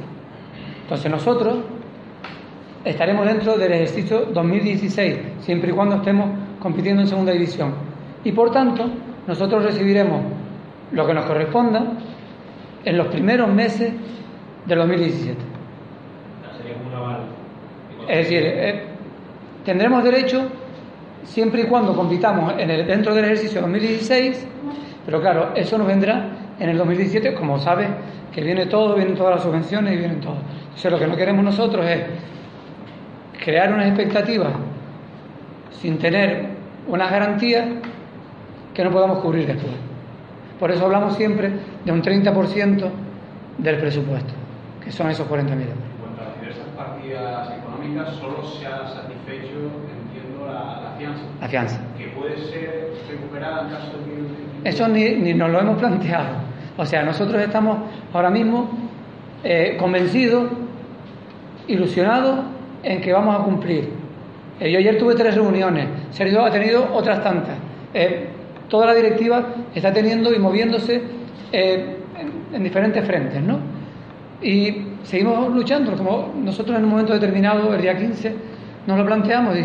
Entonces 0.83 1.09
nosotros 1.09 1.57
estaremos 2.85 3.25
dentro 3.25 3.57
del 3.57 3.71
ejercicio 3.71 4.25
2016, 4.31 5.17
siempre 5.39 5.71
y 5.71 5.73
cuando 5.73 5.95
estemos 5.95 6.29
compitiendo 6.59 7.01
en 7.01 7.07
segunda 7.07 7.31
división. 7.31 7.92
Y 8.23 8.31
por 8.31 8.51
tanto, 8.51 8.89
nosotros 9.27 9.63
recibiremos 9.63 10.21
lo 10.91 11.05
que 11.05 11.13
nos 11.13 11.25
corresponda 11.25 11.83
en 12.85 12.97
los 12.97 13.07
primeros 13.07 13.49
meses 13.49 13.93
del 14.65 14.79
2017. 14.79 15.37
Sería 16.57 16.73
como 16.75 16.89
un 16.89 16.95
aval. 16.95 17.21
Es 18.07 18.17
decir, 18.17 18.41
eh, 18.43 18.83
tendremos 19.65 20.03
derecho 20.03 20.43
siempre 21.23 21.61
y 21.61 21.65
cuando 21.65 21.95
compitamos 21.95 22.53
en 22.57 22.69
el, 22.69 22.85
dentro 22.85 23.13
del 23.15 23.25
ejercicio 23.25 23.61
2016, 23.61 24.47
pero 25.05 25.21
claro, 25.21 25.51
eso 25.55 25.77
nos 25.77 25.87
vendrá 25.87 26.29
en 26.59 26.69
el 26.69 26.77
2017, 26.77 27.33
como 27.33 27.59
sabes, 27.59 27.89
que 28.31 28.41
viene 28.41 28.65
todo, 28.65 28.95
vienen 28.95 29.15
todas 29.15 29.35
las 29.35 29.43
subvenciones 29.43 29.93
y 29.93 29.97
vienen 29.97 30.19
todo. 30.19 30.37
Entonces 30.63 30.91
lo 30.91 30.99
que 30.99 31.07
no 31.07 31.15
queremos 31.15 31.43
nosotros 31.43 31.85
es 31.85 32.01
crear 33.43 33.73
unas 33.73 33.87
expectativas 33.87 34.53
sin 35.71 35.97
tener 35.97 36.47
unas 36.87 37.11
garantías 37.11 37.65
que 38.73 38.83
no 38.83 38.91
podamos 38.91 39.19
cubrir 39.19 39.47
después. 39.47 39.73
Por 40.59 40.71
eso 40.71 40.85
hablamos 40.85 41.15
siempre 41.15 41.51
de 41.83 41.91
un 41.91 42.01
30% 42.01 42.89
del 43.57 43.77
presupuesto, 43.77 44.33
que 44.83 44.91
son 44.91 45.09
esos 45.09 45.27
40.000 45.27 45.51
euros. 45.51 45.51
En 45.51 45.99
cuanto 46.01 46.21
a 46.21 46.25
las 46.25 46.39
diversas 46.39 46.67
partidas 46.75 47.49
económicas, 47.57 48.15
solo 48.15 48.43
se 48.45 48.65
ha 48.65 48.87
satisfecho, 48.87 49.55
entiendo, 50.07 50.45
la, 50.47 50.81
la 50.81 50.95
fianza, 50.97 51.21
La 51.41 51.47
fianza. 51.47 51.79
que 51.97 52.07
puede 52.07 52.37
ser 52.37 52.93
recuperada 53.09 53.63
en 53.63 53.69
caso 53.69 53.91
de 53.97 54.63
que... 54.63 54.69
Eso 54.69 54.87
ni, 54.87 55.09
ni 55.15 55.33
nos 55.33 55.49
lo 55.51 55.59
hemos 55.59 55.77
planteado. 55.77 56.35
O 56.77 56.85
sea, 56.85 57.03
nosotros 57.03 57.41
estamos 57.41 57.77
ahora 58.13 58.29
mismo 58.29 58.69
eh, 59.43 59.75
convencidos, 59.77 60.49
ilusionados 61.67 62.39
en 62.83 63.01
que 63.01 63.11
vamos 63.13 63.39
a 63.39 63.43
cumplir. 63.43 63.89
Eh, 64.59 64.71
yo 64.71 64.79
ayer 64.79 64.97
tuve 64.97 65.15
tres 65.15 65.35
reuniones, 65.35 65.87
Sergio 66.11 66.43
ha 66.45 66.51
tenido 66.51 66.87
otras 66.93 67.21
tantas. 67.23 67.57
Eh, 67.93 68.29
toda 68.73 68.87
la 68.87 68.95
directiva 68.95 69.49
está 69.75 69.93
teniendo 69.93 70.33
y 70.33 70.39
moviéndose 70.39 70.99
eh, 71.51 71.97
en, 72.19 72.55
en 72.55 72.63
diferentes 72.63 73.05
frentes, 73.05 73.39
¿no? 73.39 73.59
Y 74.41 74.87
seguimos 75.03 75.53
luchando, 75.53 75.95
como 75.95 76.33
nosotros 76.41 76.79
en 76.79 76.85
un 76.85 76.89
momento 76.89 77.13
determinado, 77.13 77.71
el 77.71 77.79
día 77.79 77.95
15, 77.95 78.35
nos 78.87 78.97
lo 78.97 79.05
planteamos, 79.05 79.55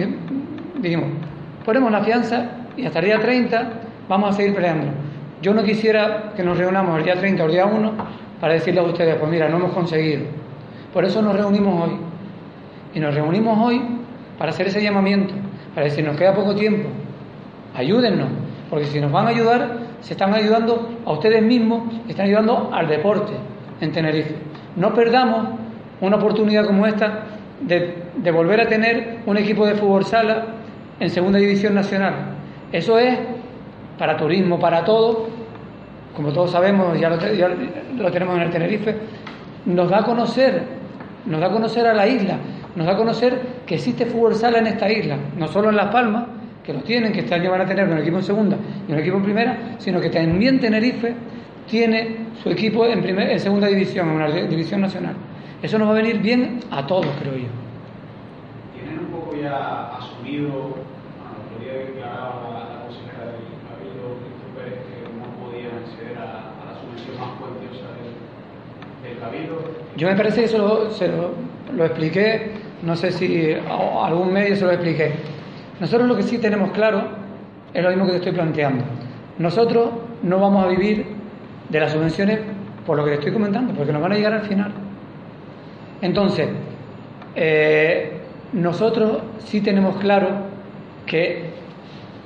dijimos, 0.82 1.06
ponemos 1.64 1.90
la 1.90 2.02
fianza 2.02 2.50
y 2.76 2.84
hasta 2.84 2.98
el 2.98 3.06
día 3.06 3.18
30 3.18 3.70
vamos 4.10 4.28
a 4.28 4.32
seguir 4.34 4.54
peleando. 4.54 4.88
Yo 5.40 5.54
no 5.54 5.62
quisiera 5.62 6.34
que 6.36 6.42
nos 6.42 6.58
reunamos 6.58 6.98
el 6.98 7.04
día 7.04 7.14
30 7.14 7.42
o 7.44 7.46
el 7.46 7.52
día 7.52 7.64
1 7.64 7.92
para 8.38 8.52
decirles 8.52 8.84
a 8.84 8.88
ustedes, 8.88 9.16
pues 9.16 9.30
mira, 9.30 9.48
no 9.48 9.56
hemos 9.56 9.72
conseguido. 9.72 10.24
Por 10.92 11.06
eso 11.06 11.22
nos 11.22 11.34
reunimos 11.34 11.88
hoy. 11.88 11.96
Y 12.94 13.00
nos 13.00 13.14
reunimos 13.14 13.58
hoy 13.58 13.80
para 14.38 14.50
hacer 14.50 14.66
ese 14.66 14.82
llamamiento, 14.82 15.32
para 15.74 15.86
decir, 15.86 16.04
nos 16.04 16.14
queda 16.18 16.34
poco 16.34 16.54
tiempo, 16.54 16.90
ayúdennos, 17.74 18.28
porque 18.70 18.86
si 18.86 19.00
nos 19.00 19.10
van 19.10 19.26
a 19.26 19.30
ayudar, 19.30 19.78
se 20.00 20.12
están 20.14 20.34
ayudando 20.34 20.98
a 21.04 21.12
ustedes 21.12 21.42
mismos, 21.42 21.94
están 22.08 22.26
ayudando 22.26 22.70
al 22.72 22.88
deporte 22.88 23.32
en 23.80 23.92
Tenerife. 23.92 24.34
No 24.76 24.92
perdamos 24.94 25.48
una 26.00 26.16
oportunidad 26.16 26.66
como 26.66 26.86
esta 26.86 27.24
de, 27.60 28.30
volver 28.30 28.60
a 28.60 28.68
tener 28.68 29.20
un 29.26 29.36
equipo 29.36 29.66
de 29.66 29.74
fútbol 29.74 30.04
sala 30.04 30.46
en 31.00 31.10
segunda 31.10 31.38
división 31.38 31.74
nacional. 31.74 32.36
Eso 32.72 32.98
es 32.98 33.18
para 33.98 34.16
turismo, 34.16 34.58
para 34.60 34.84
todo, 34.84 35.28
como 36.14 36.32
todos 36.32 36.50
sabemos, 36.52 36.98
ya 36.98 37.08
lo, 37.08 37.18
ya 37.32 37.48
lo 37.96 38.10
tenemos 38.10 38.36
en 38.36 38.42
el 38.42 38.50
Tenerife, 38.50 38.96
nos 39.66 39.90
da 39.90 39.98
a 39.98 40.04
conocer, 40.04 40.62
nos 41.26 41.40
da 41.40 41.46
a 41.46 41.50
conocer 41.50 41.86
a 41.86 41.94
la 41.94 42.06
isla, 42.06 42.38
nos 42.76 42.86
da 42.86 42.92
a 42.92 42.96
conocer 42.96 43.40
que 43.66 43.76
existe 43.76 44.06
fútbol 44.06 44.34
sala 44.34 44.58
en 44.58 44.68
esta 44.68 44.90
isla, 44.90 45.16
no 45.36 45.48
solo 45.48 45.70
en 45.70 45.76
Las 45.76 45.92
Palmas, 45.92 46.24
que 46.68 46.74
lo 46.74 46.80
tienen, 46.80 47.14
que 47.14 47.20
este 47.20 47.34
año 47.34 47.50
van 47.50 47.62
a 47.62 47.64
tener 47.64 47.88
un 47.88 47.96
equipo 47.96 48.18
en 48.18 48.22
segunda 48.22 48.58
y 48.86 48.92
un 48.92 48.98
equipo 48.98 49.16
en 49.16 49.22
primera, 49.22 49.76
sino 49.78 49.98
que 50.02 50.10
también 50.10 50.60
Tenerife 50.60 51.14
tiene 51.66 52.26
su 52.42 52.50
equipo 52.50 52.84
en, 52.84 53.00
primer, 53.00 53.30
en 53.30 53.40
segunda 53.40 53.68
división, 53.68 54.06
en 54.10 54.14
una 54.16 54.28
división 54.28 54.82
nacional. 54.82 55.14
Eso 55.62 55.78
nos 55.78 55.88
va 55.88 55.92
a 55.92 55.94
venir 55.94 56.18
bien 56.18 56.60
a 56.70 56.86
todos, 56.86 57.06
creo 57.22 57.36
yo. 57.36 57.48
¿Tienen 58.74 58.98
un 58.98 59.06
poco 59.06 59.34
ya 59.34 59.96
asumido, 59.96 60.50
bueno, 60.50 61.58
día 61.58 61.72
declaraba 61.72 62.50
la, 62.52 62.74
la 62.74 62.82
consejera 62.82 63.24
del 63.32 63.48
Cabildo, 63.64 64.20
Cristo 64.20 64.46
Pérez, 64.54 64.78
que 64.84 65.08
no 65.16 65.24
podían 65.40 65.72
acceder 65.72 66.18
a, 66.18 66.52
a 66.52 66.64
la 66.68 66.74
subvención 66.78 67.16
más 67.18 67.30
cuantiosa 67.40 67.86
del, 67.96 69.08
del 69.08 69.18
Cabildo? 69.18 69.72
Yo 69.96 70.06
me 70.06 70.16
parece 70.16 70.40
que 70.40 70.44
eso 70.44 70.58
lo, 70.58 70.90
se 70.90 71.08
lo, 71.08 71.30
lo 71.74 71.86
expliqué, 71.86 72.52
no 72.82 72.94
sé 72.94 73.10
si 73.10 73.54
a 73.54 74.06
algún 74.06 74.34
medio 74.34 74.54
se 74.54 74.66
lo 74.66 74.72
expliqué. 74.72 75.37
Nosotros 75.80 76.08
lo 76.08 76.16
que 76.16 76.22
sí 76.22 76.38
tenemos 76.38 76.70
claro 76.72 77.02
es 77.72 77.82
lo 77.82 77.90
mismo 77.90 78.04
que 78.06 78.12
te 78.12 78.16
estoy 78.18 78.32
planteando. 78.32 78.84
Nosotros 79.38 79.90
no 80.22 80.40
vamos 80.40 80.64
a 80.64 80.68
vivir 80.68 81.06
de 81.68 81.80
las 81.80 81.92
subvenciones 81.92 82.40
por 82.84 82.96
lo 82.96 83.04
que 83.04 83.10
te 83.10 83.16
estoy 83.18 83.32
comentando, 83.32 83.74
porque 83.74 83.92
nos 83.92 84.02
van 84.02 84.12
a 84.12 84.14
llegar 84.16 84.32
al 84.32 84.42
final. 84.42 84.72
Entonces, 86.00 86.48
eh, 87.34 88.20
nosotros 88.52 89.18
sí 89.40 89.60
tenemos 89.60 89.96
claro 89.96 90.28
que 91.06 91.50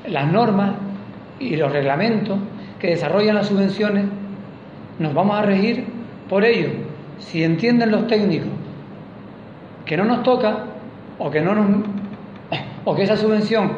las 0.07 0.31
normas 0.31 0.77
y 1.39 1.57
los 1.57 1.73
reglamentos 1.73 2.39
que 2.79 2.89
desarrollan 2.89 3.35
las 3.35 3.49
subvenciones 3.49 4.07
nos 4.99 5.13
vamos 5.15 5.39
a 5.39 5.43
regir 5.43 5.85
por 6.29 6.45
ello. 6.45 6.71
Si 7.19 7.43
entienden 7.43 7.91
los 7.91 8.07
técnicos 8.07 8.49
que 9.85 9.97
no 9.97 10.05
nos 10.05 10.23
toca 10.23 10.65
o 11.19 11.31
que 11.31 11.41
no 11.41 11.55
nos 11.55 11.67
o 12.85 12.95
que 12.95 13.03
esa 13.03 13.17
subvención 13.17 13.73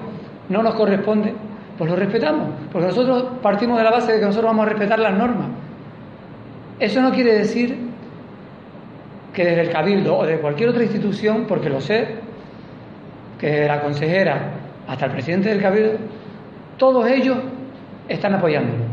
no 0.48 0.62
nos 0.62 0.74
corresponde, 0.74 1.34
pues 1.76 1.90
lo 1.90 1.96
respetamos, 1.96 2.48
porque 2.72 2.88
nosotros 2.88 3.24
partimos 3.42 3.78
de 3.78 3.84
la 3.84 3.90
base 3.90 4.12
de 4.12 4.20
que 4.20 4.26
nosotros 4.26 4.50
vamos 4.50 4.66
a 4.66 4.70
respetar 4.70 4.98
las 4.98 5.16
normas. 5.16 5.48
Eso 6.78 7.00
no 7.00 7.12
quiere 7.12 7.34
decir 7.34 7.76
que 9.32 9.44
desde 9.44 9.62
el 9.62 9.70
Cabildo 9.70 10.16
o 10.16 10.26
de 10.26 10.38
cualquier 10.38 10.70
otra 10.70 10.82
institución, 10.82 11.44
porque 11.48 11.68
lo 11.68 11.80
sé, 11.80 12.16
que 13.38 13.48
desde 13.48 13.68
la 13.68 13.80
consejera 13.80 14.52
hasta 14.86 15.06
el 15.06 15.12
presidente 15.12 15.48
del 15.48 15.60
Cabildo, 15.60 15.98
todos 16.76 17.06
ellos 17.08 17.38
están 18.08 18.34
apoyándolo. 18.34 18.84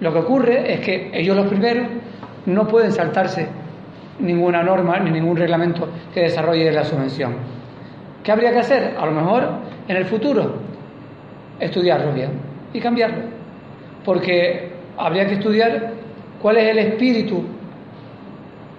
Lo 0.00 0.12
que 0.12 0.18
ocurre 0.18 0.74
es 0.74 0.80
que 0.80 1.10
ellos 1.12 1.36
los 1.36 1.46
primeros 1.46 1.86
no 2.46 2.66
pueden 2.68 2.92
saltarse 2.92 3.48
ninguna 4.20 4.62
norma 4.62 4.98
ni 4.98 5.10
ningún 5.10 5.36
reglamento 5.36 5.88
que 6.12 6.20
desarrolle 6.20 6.70
la 6.72 6.84
subvención. 6.84 7.57
¿Qué 8.22 8.32
habría 8.32 8.52
que 8.52 8.58
hacer? 8.58 8.96
A 8.98 9.06
lo 9.06 9.12
mejor 9.12 9.48
en 9.86 9.96
el 9.96 10.04
futuro 10.04 10.56
estudiarlo 11.60 12.12
bien 12.12 12.30
y 12.72 12.80
cambiarlo. 12.80 13.24
Porque 14.04 14.72
habría 14.96 15.26
que 15.26 15.34
estudiar 15.34 15.92
cuál 16.40 16.58
es 16.58 16.68
el 16.70 16.78
espíritu 16.78 17.44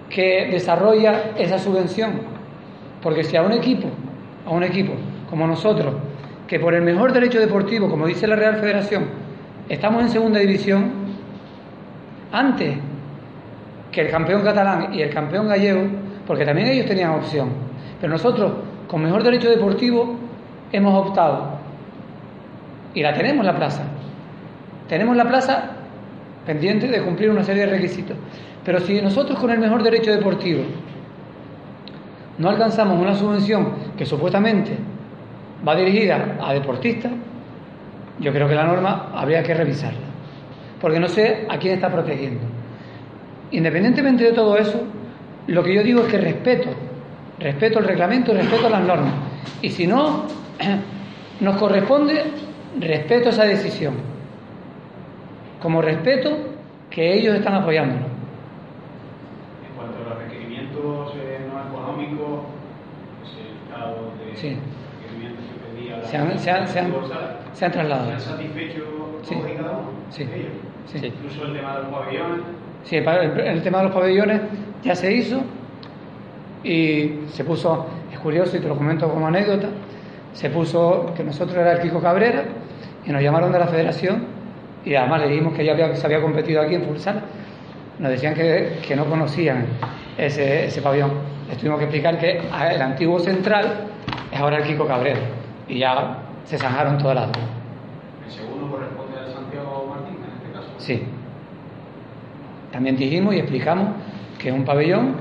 que 0.08 0.48
desarrolla 0.50 1.32
esa 1.36 1.58
subvención. 1.58 2.12
Porque 3.02 3.24
si 3.24 3.36
a 3.36 3.42
un 3.42 3.52
equipo, 3.52 3.88
a 4.46 4.50
un 4.50 4.62
equipo 4.62 4.92
como 5.28 5.46
nosotros, 5.46 5.94
que 6.46 6.58
por 6.58 6.74
el 6.74 6.82
mejor 6.82 7.12
derecho 7.12 7.38
deportivo, 7.38 7.88
como 7.88 8.06
dice 8.06 8.26
la 8.26 8.36
Real 8.36 8.56
Federación, 8.56 9.06
estamos 9.68 10.02
en 10.02 10.08
segunda 10.08 10.40
división, 10.40 10.90
antes 12.32 12.76
que 13.92 14.00
el 14.02 14.10
campeón 14.10 14.42
catalán 14.42 14.92
y 14.92 15.00
el 15.02 15.10
campeón 15.10 15.48
gallego, 15.48 15.82
porque 16.26 16.44
también 16.44 16.68
ellos 16.68 16.86
tenían 16.86 17.12
opción, 17.12 17.50
pero 18.00 18.12
nosotros, 18.12 18.52
con 18.88 19.02
mejor 19.02 19.22
derecho 19.22 19.48
deportivo, 19.48 20.16
hemos 20.72 21.06
optado, 21.06 21.58
y 22.94 23.02
la 23.02 23.14
tenemos 23.14 23.44
la 23.44 23.56
plaza, 23.56 23.82
tenemos 24.88 25.16
la 25.16 25.28
plaza 25.28 25.70
pendiente 26.46 26.88
de 26.88 27.02
cumplir 27.02 27.30
una 27.30 27.44
serie 27.44 27.66
de 27.66 27.72
requisitos, 27.72 28.16
pero 28.64 28.80
si 28.80 29.00
nosotros 29.00 29.38
con 29.38 29.50
el 29.50 29.58
mejor 29.58 29.82
derecho 29.82 30.10
deportivo 30.10 30.64
no 32.38 32.48
alcanzamos 32.48 32.98
una 32.98 33.14
subvención 33.14 33.72
que 33.96 34.06
supuestamente 34.06 34.76
va 35.66 35.76
dirigida 35.76 36.38
a 36.40 36.52
deportistas, 36.52 37.12
yo 38.18 38.32
creo 38.32 38.48
que 38.48 38.54
la 38.54 38.64
norma 38.64 39.10
habría 39.14 39.42
que 39.42 39.54
revisarla, 39.54 40.00
porque 40.80 40.98
no 40.98 41.08
sé 41.08 41.46
a 41.48 41.58
quién 41.58 41.74
está 41.74 41.90
protegiendo. 41.90 42.40
Independientemente 43.50 44.24
de 44.24 44.32
todo 44.32 44.56
eso, 44.56 44.82
lo 45.46 45.62
que 45.62 45.74
yo 45.74 45.82
digo 45.82 46.02
es 46.02 46.08
que 46.08 46.18
respeto, 46.18 46.70
respeto 47.40 47.78
el 47.78 47.86
reglamento, 47.86 48.32
respeto 48.34 48.68
las 48.68 48.82
normas. 48.82 49.14
Y 49.62 49.70
si 49.70 49.86
no 49.86 50.24
nos 51.40 51.56
corresponde, 51.56 52.24
respeto 52.78 53.30
esa 53.30 53.44
decisión. 53.44 53.94
Como 55.62 55.82
respeto 55.82 56.30
que 56.88 57.14
ellos 57.18 57.34
están 57.36 57.54
apoyándonos. 57.54 58.06
En 58.06 59.76
cuanto 59.76 59.96
a 59.98 60.08
los 60.14 60.18
requerimientos 60.22 61.12
eh, 61.16 61.38
no 61.52 61.68
económicos, 61.68 62.40
pues 63.20 63.32
el 63.36 63.56
estado 63.68 63.96
de 64.24 64.36
Sí. 64.36 64.56
requerimientos 65.02 65.44
que 65.44 65.80
pedía 65.80 65.96
la 65.98 66.04
Se 66.04 66.16
han- 66.16 66.38
se 66.38 66.50
han- 66.50 66.68
se 66.68 66.78
han- 66.80 66.92
se 67.52 67.64
han 67.66 67.72
trasladado. 67.72 68.06
¿se 68.08 68.14
han 68.14 68.20
satisfecho 68.20 68.84
Sí. 69.22 69.34
todos 69.34 69.50
y 69.50 69.54
cada 69.56 69.70
uno 69.72 69.90
Sí. 70.10 70.24
de 70.24 70.36
ellos? 70.36 70.52
Sí. 70.86 70.98
Incluso 71.06 71.44
el 71.46 71.52
tema 71.56 71.76
de 71.76 71.82
los 71.82 71.90
pabellones. 71.92 72.40
Sí, 72.84 72.96
el 72.96 73.62
tema 73.62 73.78
de 73.78 73.84
los 73.84 73.92
pabellones 73.92 74.40
ya 74.82 74.94
se 74.94 75.12
hizo 75.14 75.42
y 76.62 77.20
se 77.32 77.44
puso, 77.44 77.86
es 78.12 78.18
curioso 78.18 78.56
y 78.56 78.60
te 78.60 78.68
lo 78.68 78.76
comento 78.76 79.08
como 79.08 79.26
anécdota, 79.26 79.68
se 80.32 80.50
puso 80.50 81.12
que 81.16 81.24
nosotros 81.24 81.56
era 81.58 81.72
el 81.72 81.80
Kiko 81.80 82.00
Cabrera 82.00 82.44
y 83.04 83.10
nos 83.10 83.22
llamaron 83.22 83.50
de 83.52 83.58
la 83.58 83.66
federación 83.66 84.24
y 84.84 84.94
además 84.94 85.22
le 85.22 85.28
dijimos 85.28 85.54
que 85.54 85.64
ya 85.64 85.72
había, 85.72 85.94
se 85.94 86.06
había 86.06 86.20
competido 86.20 86.62
aquí 86.62 86.74
en 86.74 86.84
futsal. 86.84 87.22
Nos 87.98 88.10
decían 88.10 88.34
que, 88.34 88.78
que 88.86 88.96
no 88.96 89.04
conocían 89.04 89.66
ese, 90.16 90.66
ese 90.66 90.80
pabellón. 90.80 91.10
Les 91.48 91.58
tuvimos 91.58 91.78
que 91.78 91.84
explicar 91.84 92.18
que 92.18 92.40
el 92.72 92.80
antiguo 92.80 93.18
central 93.18 93.88
es 94.32 94.40
ahora 94.40 94.58
el 94.58 94.64
Kiko 94.64 94.86
Cabrera 94.86 95.20
y 95.68 95.78
ya 95.78 96.18
se 96.44 96.56
zanjaron 96.56 96.98
todas 96.98 97.16
las 97.16 97.26
dudas. 97.26 97.48
El 98.26 98.32
segundo 98.32 98.70
corresponde 98.70 99.18
al 99.18 99.32
Santiago 99.32 99.86
Martín, 99.88 100.16
en 100.16 100.36
este 100.36 100.52
caso. 100.52 100.68
Sí. 100.78 101.02
También 102.72 102.96
dijimos 102.96 103.34
y 103.34 103.38
explicamos 103.38 103.88
que 104.38 104.48
es 104.48 104.54
un 104.54 104.64
pabellón, 104.64 105.16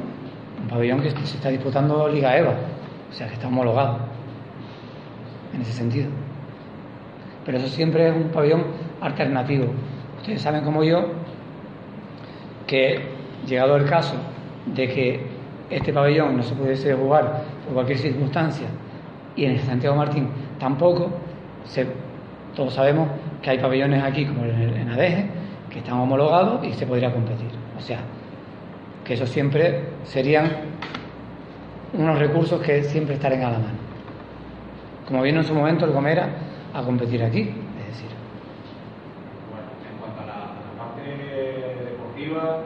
un 0.62 0.68
pabellón 0.68 1.02
que 1.02 1.10
se 1.12 1.38
está 1.38 1.50
disputando 1.50 2.08
Liga 2.08 2.38
EVA, 2.38 2.54
o 3.10 3.14
sea 3.14 3.28
que 3.28 3.34
está 3.34 3.48
homologado 3.48 3.98
en 5.54 5.62
ese 5.62 5.72
sentido. 5.74 6.10
Pero 7.46 7.58
eso 7.58 7.68
siempre 7.68 8.10
es 8.10 8.16
un 8.16 8.30
pabellón 8.30 8.64
alternativo. 9.02 9.66
Ustedes 10.18 10.42
saben 10.42 10.64
como 10.64 10.84
yo 10.84 11.06
que 12.68 13.00
llegado 13.48 13.76
el 13.78 13.86
caso 13.86 14.16
de 14.76 14.88
que 14.88 15.26
este 15.70 15.94
pabellón 15.94 16.38
no 16.38 16.44
se 16.44 16.54
pudiese 16.56 16.94
jugar 16.94 17.44
por 17.66 17.74
cualquier 17.76 17.98
circunstancia 17.98 18.68
y 19.36 19.46
en 19.46 19.52
el 19.52 19.60
Santiago 19.62 19.96
Martín 19.96 20.28
tampoco, 20.60 21.10
se- 21.64 21.88
todos 22.56 22.74
sabemos 22.74 23.08
que 23.42 23.52
hay 23.52 23.60
pabellones 23.60 24.04
aquí 24.04 24.26
como 24.26 24.44
en, 24.44 24.56
el- 24.56 24.74
en 24.76 24.90
Adeje 24.90 25.26
que 25.70 25.80
están 25.80 25.96
homologados 26.00 26.64
y 26.66 26.74
se 26.74 26.86
podría 26.86 27.12
competir. 27.14 27.48
O 27.78 27.82
sea, 27.82 28.00
que 29.10 29.16
eso 29.16 29.26
siempre 29.26 29.86
serían 30.04 30.52
unos 31.94 32.20
recursos 32.20 32.62
que 32.62 32.84
siempre 32.84 33.16
estarán 33.16 33.42
a 33.42 33.50
la 33.50 33.58
mano. 33.58 33.80
Como 35.08 35.24
vino 35.24 35.40
en 35.40 35.46
su 35.48 35.56
momento 35.56 35.86
el 35.86 35.94
Gomera 35.94 36.30
a 36.76 36.84
competir 36.84 37.24
aquí, 37.24 37.42
es 37.42 37.88
decir. 37.88 38.12
Bueno, 39.50 39.66
en 39.90 39.98
cuanto 39.98 40.22
a 40.22 40.26
la, 40.28 40.34
a 40.34 40.62
la 40.62 40.78
parte 40.78 41.02
deportiva, 41.90 42.62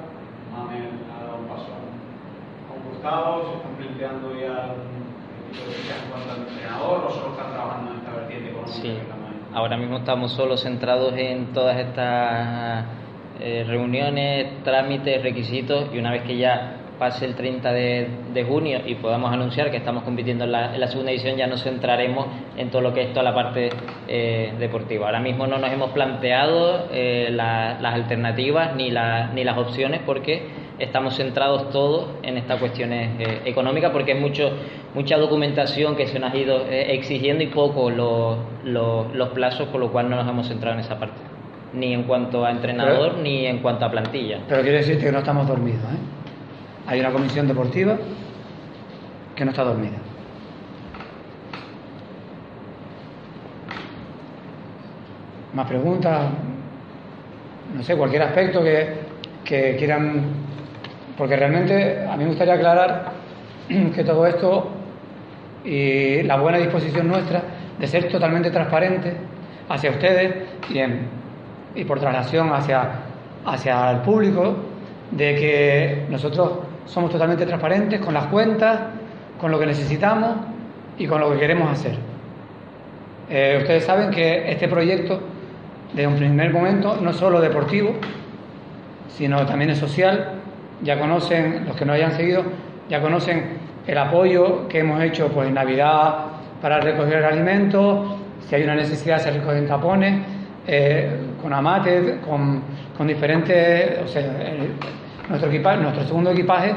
Mamel 0.51 0.89
ha 1.15 1.23
dado 1.23 1.37
un 1.37 1.47
paso 1.47 1.71
a 1.71 2.73
un 2.75 2.91
costado, 2.91 3.49
se 3.49 3.55
están 3.55 3.75
planteando 3.77 4.33
ya 4.37 4.75
en 5.95 6.11
cuanto 6.11 6.29
al 6.29 6.39
entrenador 6.49 7.05
o 7.05 7.09
solo 7.09 7.31
están 7.31 7.53
trabajando 7.53 7.91
en 7.91 7.97
esta 7.99 8.11
vertiente 8.11 8.49
económica 8.49 8.81
Sí, 8.81 8.97
ahora 9.53 9.77
mismo 9.77 9.95
estamos 9.95 10.33
solo 10.33 10.57
centrados 10.57 11.13
en 11.15 11.53
todas 11.53 11.77
estas 11.77 12.83
eh, 13.43 13.63
reuniones, 13.67 14.63
trámites, 14.63 15.21
requisitos 15.21 15.87
y 15.93 15.97
una 15.99 16.11
vez 16.11 16.23
que 16.23 16.37
ya 16.37 16.77
pase 16.99 17.25
el 17.25 17.35
30 17.35 17.73
de, 17.73 18.07
de 18.33 18.43
junio 18.43 18.79
y 18.85 18.95
podamos 18.95 19.33
anunciar 19.33 19.71
que 19.71 19.77
estamos 19.77 20.03
compitiendo 20.03 20.45
en 20.45 20.51
la, 20.51 20.73
en 20.75 20.79
la 20.79 20.87
segunda 20.87 21.11
edición, 21.11 21.35
ya 21.35 21.47
nos 21.47 21.63
centraremos 21.63 22.27
en 22.55 22.69
todo 22.69 22.81
lo 22.81 22.93
que 22.93 23.01
es 23.01 23.09
toda 23.13 23.23
la 23.23 23.33
parte 23.33 23.69
eh, 24.07 24.53
deportiva. 24.59 25.07
Ahora 25.07 25.19
mismo 25.19 25.45
no 25.47 25.57
nos 25.57 25.71
hemos 25.71 25.89
planteado 25.91 26.87
eh, 26.93 27.29
la- 27.31 27.77
las 27.81 27.93
alternativas 27.95 28.75
ni, 28.75 28.91
la- 28.91 29.27
ni 29.33 29.43
las 29.43 29.57
opciones 29.57 30.01
porque 30.05 30.63
estamos 30.79 31.15
centrados 31.15 31.69
todos 31.71 32.07
en 32.23 32.37
estas 32.37 32.59
cuestiones 32.59 33.09
eh, 33.19 33.41
económicas 33.45 33.91
porque 33.91 34.13
es 34.13 34.19
mucho 34.19 34.51
mucha 34.95 35.17
documentación 35.17 35.95
que 35.95 36.07
se 36.07 36.19
nos 36.19 36.31
ha 36.33 36.37
ido 36.37 36.65
eh, 36.69 36.93
exigiendo 36.93 37.43
y 37.43 37.47
poco 37.47 37.89
los, 37.89 38.37
los, 38.63 39.13
los 39.15 39.29
plazos, 39.29 39.67
con 39.69 39.81
lo 39.81 39.91
cual 39.91 40.09
no 40.09 40.15
nos 40.15 40.27
hemos 40.29 40.47
centrado 40.47 40.75
en 40.75 40.81
esa 40.81 40.99
parte, 40.99 41.19
ni 41.73 41.93
en 41.93 42.03
cuanto 42.03 42.45
a 42.45 42.51
entrenador 42.51 43.11
Pero- 43.11 43.23
ni 43.23 43.45
en 43.45 43.59
cuanto 43.59 43.85
a 43.85 43.91
plantilla. 43.91 44.39
Pero 44.47 44.61
quiero 44.61 44.77
decirte 44.77 45.05
que 45.05 45.11
no 45.11 45.19
estamos 45.19 45.47
dormidos. 45.47 45.81
¿eh? 45.83 45.97
Hay 46.87 46.99
una 46.99 47.11
comisión 47.11 47.47
deportiva 47.47 47.97
que 49.35 49.45
no 49.45 49.51
está 49.51 49.63
dormida. 49.63 49.97
Más 55.53 55.67
preguntas, 55.67 56.29
no 57.75 57.83
sé, 57.83 57.95
cualquier 57.95 58.23
aspecto 58.23 58.63
que, 58.63 58.87
que 59.45 59.75
quieran, 59.77 60.23
porque 61.17 61.35
realmente 61.35 62.05
a 62.07 62.15
mí 62.17 62.23
me 62.23 62.29
gustaría 62.29 62.55
aclarar 62.55 63.11
que 63.95 64.03
todo 64.03 64.25
esto 64.25 64.71
y 65.63 66.23
la 66.23 66.37
buena 66.37 66.57
disposición 66.57 67.07
nuestra 67.07 67.41
de 67.79 67.87
ser 67.87 68.09
totalmente 68.09 68.49
transparentes 68.51 69.13
hacia 69.69 69.91
ustedes 69.91 70.33
y, 70.69 70.79
y 71.75 71.83
por 71.83 71.99
traslación 71.99 72.51
hacia, 72.53 72.89
hacia 73.45 73.91
el 73.91 73.97
público, 73.97 74.55
de 75.11 75.35
que 75.35 76.05
nosotros 76.09 76.51
somos 76.85 77.11
totalmente 77.11 77.45
transparentes 77.45 77.99
con 78.01 78.13
las 78.13 78.25
cuentas, 78.25 78.79
con 79.39 79.51
lo 79.51 79.59
que 79.59 79.65
necesitamos 79.65 80.31
y 80.97 81.07
con 81.07 81.19
lo 81.19 81.31
que 81.31 81.39
queremos 81.39 81.71
hacer. 81.71 81.95
Eh, 83.29 83.57
ustedes 83.61 83.85
saben 83.85 84.11
que 84.11 84.51
este 84.51 84.67
proyecto, 84.67 85.19
de 85.93 86.07
un 86.07 86.15
primer 86.15 86.51
momento, 86.51 86.97
no 87.01 87.11
es 87.11 87.15
solo 87.15 87.39
deportivo, 87.39 87.93
sino 89.09 89.45
también 89.45 89.71
es 89.71 89.77
social. 89.77 90.39
Ya 90.81 90.99
conocen, 90.99 91.65
los 91.65 91.75
que 91.75 91.85
no 91.85 91.93
hayan 91.93 92.11
seguido, 92.13 92.43
ya 92.89 93.01
conocen 93.01 93.57
el 93.87 93.97
apoyo 93.97 94.67
que 94.67 94.79
hemos 94.79 95.01
hecho 95.01 95.27
pues, 95.29 95.47
en 95.47 95.53
Navidad 95.53 96.25
para 96.61 96.79
recoger 96.79 97.23
alimentos, 97.23 98.15
si 98.47 98.55
hay 98.55 98.63
una 98.63 98.75
necesidad 98.75 99.19
se 99.19 99.31
recogen 99.31 99.67
tapones, 99.67 100.21
eh, 100.67 101.09
con 101.41 101.53
amates, 101.53 102.19
con, 102.19 102.61
con, 102.97 103.07
diferentes, 103.07 103.99
o 104.03 104.07
sea, 104.07 104.23
nuestro, 105.29 105.49
equipaje, 105.49 105.81
nuestro 105.81 106.03
segundo 106.05 106.31
equipaje 106.31 106.73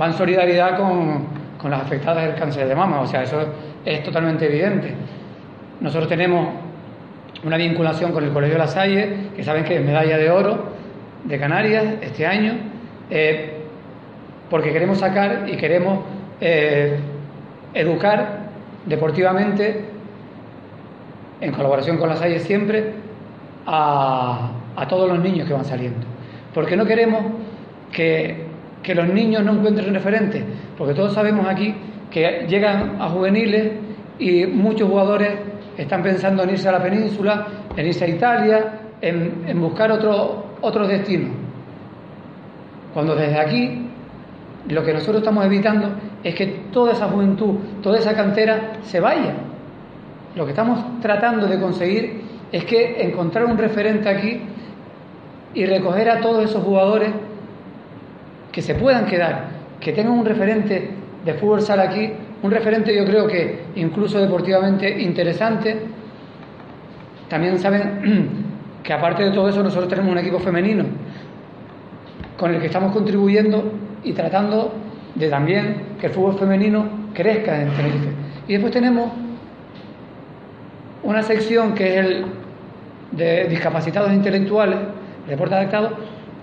va 0.00 0.06
en 0.06 0.12
solidaridad 0.12 0.76
con, 0.76 1.26
con 1.58 1.70
las 1.70 1.82
afectadas 1.82 2.26
del 2.26 2.34
cáncer 2.34 2.68
de 2.68 2.74
mama, 2.74 3.00
o 3.00 3.06
sea, 3.06 3.22
eso 3.22 3.40
es 3.84 4.02
totalmente 4.02 4.46
evidente. 4.46 4.94
Nosotros 5.80 6.08
tenemos 6.08 6.48
una 7.44 7.56
vinculación 7.56 8.12
con 8.12 8.24
el 8.24 8.30
Colegio 8.30 8.54
de 8.54 8.58
La 8.58 8.68
Salle, 8.68 9.16
que 9.34 9.42
saben 9.42 9.64
que 9.64 9.76
es 9.76 9.84
medalla 9.84 10.16
de 10.16 10.30
oro 10.30 10.72
de 11.24 11.38
Canarias 11.38 11.84
este 12.02 12.26
año, 12.26 12.54
eh, 13.10 13.58
porque 14.50 14.72
queremos 14.72 14.98
sacar 14.98 15.48
y 15.48 15.56
queremos 15.56 16.00
eh, 16.40 16.98
educar 17.74 18.42
deportivamente, 18.86 19.84
en 21.40 21.52
colaboración 21.52 21.98
con 21.98 22.08
La 22.08 22.16
Salle 22.16 22.38
siempre, 22.38 23.01
a, 23.66 24.50
a 24.76 24.88
todos 24.88 25.08
los 25.08 25.18
niños 25.18 25.46
que 25.46 25.54
van 25.54 25.64
saliendo. 25.64 26.06
Porque 26.54 26.76
no 26.76 26.84
queremos 26.84 27.24
que, 27.90 28.46
que 28.82 28.94
los 28.94 29.08
niños 29.08 29.44
no 29.44 29.52
encuentren 29.52 29.92
referentes, 29.94 30.44
porque 30.76 30.94
todos 30.94 31.12
sabemos 31.12 31.46
aquí 31.46 31.74
que 32.10 32.46
llegan 32.48 33.00
a 33.00 33.08
juveniles 33.08 33.72
y 34.18 34.46
muchos 34.46 34.88
jugadores 34.88 35.38
están 35.76 36.02
pensando 36.02 36.42
en 36.42 36.50
irse 36.50 36.68
a 36.68 36.72
la 36.72 36.82
península, 36.82 37.46
en 37.76 37.86
irse 37.86 38.04
a 38.04 38.08
Italia, 38.08 38.80
en, 39.00 39.60
buscar 39.60 39.90
otro, 39.90 40.44
otros 40.60 40.88
destinos. 40.88 41.30
Cuando 42.92 43.14
desde 43.14 43.38
aquí 43.38 43.86
lo 44.68 44.84
que 44.84 44.92
nosotros 44.92 45.18
estamos 45.18 45.44
evitando 45.46 45.88
es 46.22 46.34
que 46.34 46.46
toda 46.70 46.92
esa 46.92 47.08
juventud, 47.08 47.56
toda 47.82 47.98
esa 47.98 48.14
cantera 48.14 48.74
se 48.82 49.00
vaya. 49.00 49.34
Lo 50.36 50.44
que 50.44 50.50
estamos 50.50 51.00
tratando 51.00 51.46
de 51.46 51.58
conseguir 51.58 52.22
es 52.52 52.64
que 52.64 53.02
encontrar 53.02 53.46
un 53.46 53.56
referente 53.56 54.08
aquí 54.08 54.42
y 55.54 55.64
recoger 55.64 56.10
a 56.10 56.20
todos 56.20 56.44
esos 56.44 56.62
jugadores 56.62 57.10
que 58.52 58.60
se 58.60 58.74
puedan 58.74 59.06
quedar, 59.06 59.46
que 59.80 59.92
tengan 59.92 60.12
un 60.12 60.26
referente 60.26 60.90
de 61.24 61.34
fútbol 61.34 61.62
sala 61.62 61.84
aquí, 61.84 62.12
un 62.42 62.50
referente 62.50 62.94
yo 62.94 63.04
creo 63.06 63.26
que 63.26 63.62
incluso 63.76 64.20
deportivamente 64.20 65.00
interesante. 65.00 65.80
También 67.28 67.58
saben 67.58 68.44
que 68.82 68.92
aparte 68.92 69.24
de 69.24 69.30
todo 69.30 69.48
eso 69.48 69.62
nosotros 69.62 69.88
tenemos 69.88 70.12
un 70.12 70.18
equipo 70.18 70.38
femenino 70.38 70.84
con 72.36 72.54
el 72.54 72.60
que 72.60 72.66
estamos 72.66 72.92
contribuyendo 72.92 73.72
y 74.04 74.12
tratando 74.12 74.74
de 75.14 75.28
también 75.28 75.96
que 76.00 76.08
el 76.08 76.12
fútbol 76.12 76.38
femenino 76.38 76.84
crezca 77.14 77.62
en 77.62 77.70
Tenerife. 77.70 78.08
Y 78.48 78.52
después 78.54 78.72
tenemos 78.72 79.10
una 81.04 81.22
sección 81.22 81.74
que 81.74 81.98
es 81.98 82.06
el 82.06 82.41
de 83.12 83.46
discapacitados 83.48 84.12
intelectuales, 84.12 84.78
deporte 85.28 85.54
adaptado, 85.54 85.90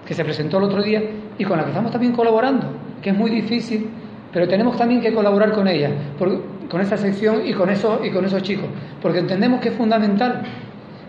que 0.06 0.14
se 0.14 0.24
presentó 0.24 0.58
el 0.58 0.64
otro 0.64 0.82
día 0.82 1.02
y 1.38 1.44
con 1.44 1.58
la 1.58 1.64
que 1.64 1.70
estamos 1.70 1.92
también 1.92 2.14
colaborando, 2.14 2.68
que 3.02 3.10
es 3.12 3.18
muy 3.18 3.30
difícil, 3.30 3.90
pero 4.32 4.48
tenemos 4.48 4.78
también 4.78 5.02
que 5.02 5.14
colaborar 5.14 5.52
con 5.52 5.68
ella, 5.68 5.92
con 6.18 6.82
esa 6.82 6.98
sección 6.98 7.46
y 7.46 7.54
con, 7.54 7.70
eso, 7.70 8.00
y 8.04 8.12
con 8.12 8.26
esos 8.26 8.42
chicos, 8.44 8.66
porque 9.02 9.20
entendemos 9.20 9.60
que 9.60 9.70
es 9.70 9.76
fundamental, 9.76 10.44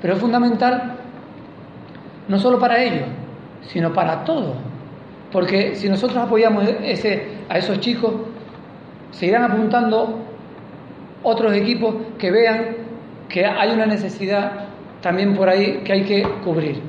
pero 0.01 0.15
es 0.15 0.21
fundamental 0.21 0.97
no 2.29 2.39
solo 2.39 2.59
para 2.59 2.83
ellos, 2.83 3.07
sino 3.63 3.93
para 3.93 4.25
todos, 4.25 4.57
porque 5.33 5.75
si 5.75 5.89
nosotros 5.89 6.19
apoyamos 6.19 6.69
ese, 6.83 7.27
a 7.49 7.59
esos 7.59 7.81
chicos, 7.81 8.13
se 9.11 9.27
irán 9.27 9.45
apuntando 9.45 10.19
otros 11.23 11.53
equipos 11.55 11.95
que 12.19 12.31
vean 12.31 12.77
que 13.29 13.45
hay 13.45 13.71
una 13.71 13.87
necesidad 13.87 14.70
también 15.03 15.35
por 15.35 15.49
ahí 15.49 15.83
que 15.85 15.93
hay 15.93 16.03
que 16.03 16.23
cubrir. 16.45 16.81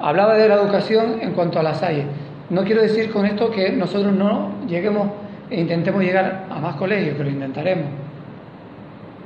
Hablaba 0.00 0.36
de 0.36 0.48
la 0.48 0.56
educación 0.56 1.18
en 1.20 1.32
cuanto 1.32 1.58
a 1.58 1.62
las 1.62 1.82
hay. 1.82 2.04
No 2.50 2.64
quiero 2.64 2.82
decir 2.82 3.10
con 3.10 3.26
esto 3.26 3.50
que 3.50 3.70
nosotros 3.70 4.12
no 4.12 4.52
lleguemos 4.66 5.08
e 5.50 5.60
intentemos 5.60 6.02
llegar 6.02 6.46
a 6.50 6.58
más 6.60 6.76
colegios, 6.76 7.16
que 7.16 7.24
lo 7.24 7.30
intentaremos. 7.30 7.86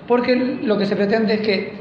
Porque 0.06 0.34
lo 0.34 0.76
que 0.78 0.86
se 0.86 0.96
pretende 0.96 1.34
es 1.34 1.40
que 1.40 1.72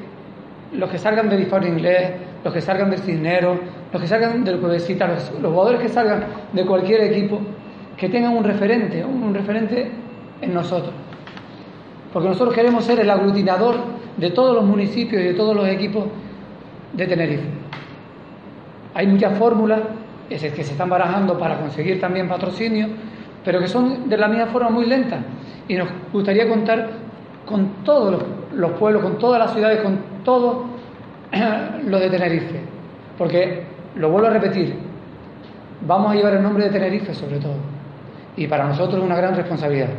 los 0.73 0.89
que 0.89 0.97
salgan 0.97 1.29
del 1.29 1.39
disparo 1.39 1.67
inglés, 1.67 2.11
los 2.43 2.53
que 2.53 2.61
salgan 2.61 2.89
del 2.89 2.99
Cisnero, 2.99 3.59
los 3.91 4.01
que 4.01 4.07
salgan 4.07 4.43
del 4.43 4.59
Cuevecita, 4.59 5.07
los, 5.07 5.31
los, 5.41 5.51
jugadores 5.51 5.81
que 5.81 5.89
salgan 5.89 6.23
de 6.53 6.65
cualquier 6.65 7.01
equipo, 7.01 7.41
que 7.97 8.09
tengan 8.09 8.35
un 8.35 8.43
referente, 8.43 9.03
un 9.03 9.33
referente 9.33 9.91
en 10.41 10.53
nosotros. 10.53 10.93
Porque 12.13 12.29
nosotros 12.29 12.53
queremos 12.55 12.83
ser 12.83 12.99
el 12.99 13.09
aglutinador 13.09 13.77
de 14.21 14.29
todos 14.29 14.55
los 14.55 14.63
municipios 14.63 15.19
y 15.19 15.25
de 15.25 15.33
todos 15.33 15.55
los 15.55 15.67
equipos 15.67 16.05
de 16.93 17.07
Tenerife. 17.07 17.47
Hay 18.93 19.07
muchas 19.07 19.35
fórmulas 19.37 19.79
que 20.29 20.37
se 20.37 20.47
están 20.47 20.89
barajando 20.89 21.37
para 21.39 21.57
conseguir 21.57 21.99
también 21.99 22.29
patrocinio, 22.29 22.87
pero 23.43 23.59
que 23.59 23.67
son 23.67 24.07
de 24.07 24.17
la 24.17 24.27
misma 24.27 24.45
forma 24.45 24.69
muy 24.69 24.85
lentas. 24.85 25.21
Y 25.67 25.73
nos 25.73 25.89
gustaría 26.13 26.47
contar 26.47 26.91
con 27.47 27.83
todos 27.83 28.11
los, 28.11 28.23
los 28.53 28.71
pueblos, 28.73 29.01
con 29.01 29.17
todas 29.17 29.39
las 29.39 29.53
ciudades, 29.53 29.81
con 29.81 29.97
todo 30.23 30.65
lo 31.87 31.99
de 31.99 32.09
Tenerife. 32.09 32.59
Porque, 33.17 33.63
lo 33.95 34.11
vuelvo 34.11 34.27
a 34.27 34.31
repetir, 34.31 34.75
vamos 35.87 36.11
a 36.11 36.15
llevar 36.15 36.35
el 36.35 36.43
nombre 36.43 36.65
de 36.65 36.69
Tenerife 36.69 37.15
sobre 37.15 37.39
todo. 37.39 37.55
Y 38.37 38.45
para 38.45 38.67
nosotros 38.67 38.99
es 38.99 39.03
una 39.03 39.15
gran 39.15 39.35
responsabilidad. 39.35 39.89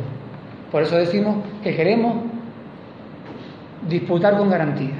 Por 0.71 0.81
eso 0.81 0.95
decimos 0.95 1.35
que 1.61 1.75
queremos 1.75 2.32
disputar 3.87 4.37
con 4.37 4.49
garantía. 4.49 4.95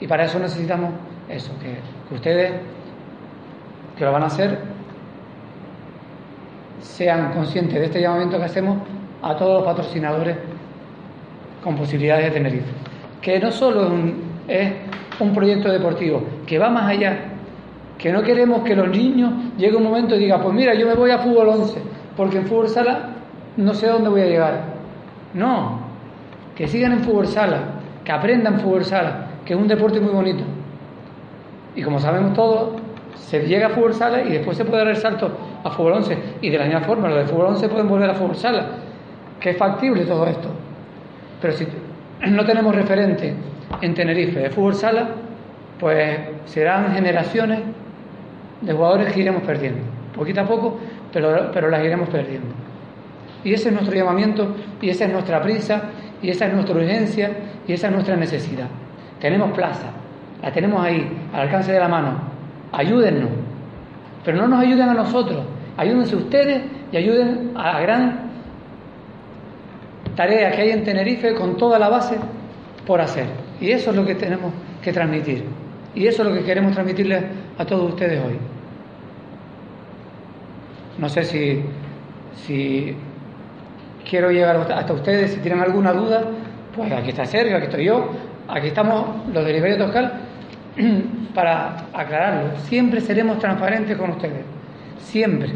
Y 0.00 0.06
para 0.06 0.24
eso 0.24 0.38
necesitamos 0.38 0.90
eso, 1.28 1.52
que, 1.60 2.14
ustedes, 2.14 2.52
que 3.96 4.04
lo 4.04 4.12
van 4.12 4.22
a 4.22 4.26
hacer, 4.26 4.58
sean 6.80 7.32
conscientes 7.32 7.74
de 7.74 7.84
este 7.86 8.00
llamamiento 8.00 8.38
que 8.38 8.44
hacemos 8.44 8.78
a 9.22 9.36
todos 9.36 9.58
los 9.58 9.64
patrocinadores 9.64 10.36
con 11.62 11.76
posibilidades 11.76 12.26
de 12.26 12.30
Tenerife. 12.30 12.70
Que 13.20 13.40
no 13.40 13.50
solo 13.50 13.84
es 13.84 13.90
un, 13.90 14.22
es 14.46 14.72
un 15.18 15.34
proyecto 15.34 15.70
deportivo, 15.70 16.22
que 16.46 16.58
va 16.58 16.70
más 16.70 16.88
allá, 16.90 17.18
que 17.98 18.12
no 18.12 18.22
queremos 18.22 18.62
que 18.62 18.76
los 18.76 18.88
niños 18.88 19.32
llegue 19.56 19.76
un 19.76 19.82
momento 19.82 20.14
y 20.14 20.20
digan, 20.20 20.40
pues 20.40 20.54
mira, 20.54 20.74
yo 20.74 20.86
me 20.86 20.94
voy 20.94 21.10
a 21.10 21.18
fútbol 21.18 21.48
11, 21.48 21.82
porque 22.16 22.38
en 22.38 22.46
fútbol 22.46 22.68
sala 22.68 23.10
no 23.56 23.74
sé 23.74 23.88
a 23.88 23.92
dónde 23.92 24.08
voy 24.08 24.20
a 24.20 24.26
llegar. 24.26 24.62
No, 25.34 25.87
que 26.58 26.66
sigan 26.66 26.90
en 26.90 27.04
fútbol 27.04 27.28
sala, 27.28 27.60
que 28.04 28.10
aprendan 28.10 28.58
fútbol 28.58 28.84
sala, 28.84 29.28
que 29.44 29.54
es 29.54 29.58
un 29.58 29.68
deporte 29.68 30.00
muy 30.00 30.10
bonito. 30.10 30.42
Y 31.76 31.82
como 31.82 32.00
sabemos 32.00 32.34
todos, 32.34 32.80
se 33.14 33.46
llega 33.46 33.68
a 33.68 33.70
fútbol 33.70 33.94
sala 33.94 34.22
y 34.22 34.32
después 34.32 34.56
se 34.56 34.64
puede 34.64 34.78
dar 34.78 34.88
el 34.88 34.96
salto 34.96 35.30
a 35.62 35.70
fútbol 35.70 35.92
11. 35.92 36.18
Y 36.42 36.50
de 36.50 36.58
la 36.58 36.64
misma 36.64 36.80
forma, 36.80 37.08
los 37.08 37.18
de 37.18 37.26
fútbol 37.26 37.46
11 37.46 37.68
pueden 37.68 37.86
volver 37.86 38.10
a 38.10 38.14
fútbol 38.14 38.34
sala, 38.34 38.70
que 39.38 39.50
es 39.50 39.56
factible 39.56 40.04
todo 40.04 40.26
esto. 40.26 40.48
Pero 41.40 41.52
si 41.52 41.64
no 42.28 42.44
tenemos 42.44 42.74
referente 42.74 43.34
en 43.80 43.94
Tenerife 43.94 44.40
de 44.40 44.50
fútbol 44.50 44.74
sala, 44.74 45.10
pues 45.78 46.18
serán 46.46 46.92
generaciones 46.92 47.60
de 48.62 48.72
jugadores 48.72 49.12
que 49.12 49.20
iremos 49.20 49.44
perdiendo, 49.44 49.82
poquito 50.12 50.40
a 50.40 50.44
poco, 50.44 50.76
pero, 51.12 51.52
pero 51.52 51.70
las 51.70 51.84
iremos 51.84 52.08
perdiendo. 52.08 52.48
Y 53.44 53.52
ese 53.52 53.68
es 53.68 53.74
nuestro 53.74 53.94
llamamiento, 53.94 54.56
y 54.80 54.90
esa 54.90 55.04
es 55.04 55.12
nuestra 55.12 55.40
prisa, 55.40 55.92
y 56.22 56.30
esa 56.30 56.46
es 56.46 56.54
nuestra 56.54 56.74
urgencia, 56.74 57.30
y 57.66 57.72
esa 57.72 57.88
es 57.88 57.92
nuestra 57.92 58.16
necesidad. 58.16 58.68
Tenemos 59.20 59.52
plaza, 59.52 59.90
la 60.42 60.52
tenemos 60.52 60.84
ahí, 60.84 61.06
al 61.32 61.42
alcance 61.42 61.72
de 61.72 61.80
la 61.80 61.88
mano. 61.88 62.18
Ayúdennos, 62.72 63.30
pero 64.24 64.38
no 64.38 64.48
nos 64.48 64.60
ayuden 64.60 64.88
a 64.88 64.94
nosotros, 64.94 65.44
ayúdense 65.76 66.16
ustedes 66.16 66.62
y 66.92 66.96
ayuden 66.96 67.52
a 67.56 67.72
la 67.72 67.80
gran 67.80 68.28
tarea 70.16 70.50
que 70.50 70.62
hay 70.62 70.70
en 70.70 70.84
Tenerife 70.84 71.34
con 71.34 71.56
toda 71.56 71.78
la 71.78 71.88
base 71.88 72.16
por 72.86 73.00
hacer. 73.00 73.26
Y 73.60 73.70
eso 73.70 73.90
es 73.90 73.96
lo 73.96 74.04
que 74.04 74.14
tenemos 74.14 74.52
que 74.82 74.92
transmitir. 74.92 75.44
Y 75.94 76.06
eso 76.06 76.22
es 76.22 76.28
lo 76.28 76.34
que 76.34 76.44
queremos 76.44 76.72
transmitirles 76.72 77.24
a 77.56 77.64
todos 77.64 77.92
ustedes 77.92 78.24
hoy. 78.24 78.38
No 80.98 81.08
sé 81.08 81.22
si, 81.22 81.62
si 82.34 82.96
quiero 84.08 84.30
llegar 84.30 84.56
hasta 84.56 84.92
ustedes, 84.92 85.32
si 85.32 85.40
tienen 85.40 85.60
alguna 85.60 85.92
duda, 85.92 86.22
pues 86.74 86.90
aquí 86.92 87.10
está 87.10 87.26
Sergio, 87.26 87.56
aquí 87.56 87.66
estoy 87.66 87.84
yo, 87.84 88.10
aquí 88.48 88.68
estamos 88.68 89.26
los 89.32 89.44
de 89.44 89.52
Liberia 89.52 89.78
Toscal 89.78 90.12
para 91.34 91.84
aclararlo. 91.92 92.56
Siempre 92.64 93.00
seremos 93.00 93.38
transparentes 93.38 93.96
con 93.96 94.10
ustedes, 94.10 94.44
siempre. 94.98 95.50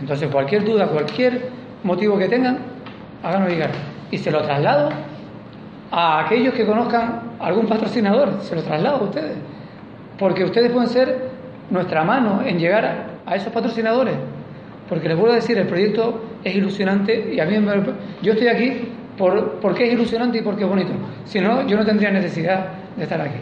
Entonces, 0.00 0.30
cualquier 0.30 0.64
duda, 0.64 0.86
cualquier 0.86 1.48
motivo 1.82 2.16
que 2.18 2.28
tengan, 2.28 2.58
háganlo 3.22 3.48
llegar. 3.48 3.70
Y 4.10 4.18
se 4.18 4.30
lo 4.30 4.42
traslado 4.42 4.90
a 5.90 6.20
aquellos 6.20 6.54
que 6.54 6.64
conozcan 6.64 7.22
algún 7.40 7.66
patrocinador, 7.66 8.40
se 8.42 8.54
lo 8.54 8.62
traslado 8.62 8.98
a 8.98 9.02
ustedes. 9.02 9.36
Porque 10.18 10.44
ustedes 10.44 10.70
pueden 10.70 10.88
ser 10.88 11.30
nuestra 11.70 12.04
mano 12.04 12.42
en 12.44 12.58
llegar 12.58 13.06
a 13.24 13.34
esos 13.34 13.52
patrocinadores. 13.52 14.14
Porque 14.88 15.08
les 15.08 15.16
vuelvo 15.16 15.32
a 15.32 15.36
decir, 15.36 15.58
el 15.58 15.66
proyecto 15.66 16.20
es 16.46 16.54
ilusionante 16.54 17.34
y 17.34 17.40
a 17.40 17.44
mí 17.44 17.58
me, 17.58 17.74
yo 18.22 18.32
estoy 18.32 18.48
aquí 18.48 18.88
por, 19.18 19.58
porque 19.60 19.86
es 19.86 19.92
ilusionante 19.92 20.38
y 20.38 20.42
porque 20.42 20.62
es 20.62 20.68
bonito. 20.68 20.92
Si 21.24 21.40
no, 21.40 21.66
yo 21.66 21.76
no 21.76 21.84
tendría 21.84 22.10
necesidad 22.10 22.68
de 22.96 23.02
estar 23.02 23.20
aquí. 23.20 23.38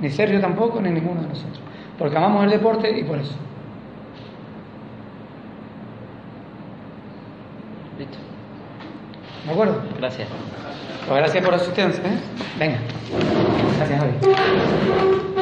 Ni 0.00 0.10
Sergio 0.10 0.40
tampoco, 0.40 0.80
ni 0.80 0.90
ninguno 0.90 1.20
de 1.20 1.28
nosotros. 1.28 1.60
Porque 1.98 2.16
amamos 2.16 2.44
el 2.44 2.50
deporte 2.50 2.90
y 2.96 3.04
por 3.04 3.18
eso. 3.18 3.34
Listo. 7.98 8.18
¿De 9.44 9.52
acuerdo? 9.52 9.82
Gracias. 9.98 10.28
Pues 11.06 11.18
gracias 11.18 11.44
por 11.44 11.52
la 11.52 11.60
asistencia. 11.60 12.04
¿eh? 12.04 12.18
Venga. 12.58 12.78
Gracias, 13.78 14.00
Javi. 14.00 15.27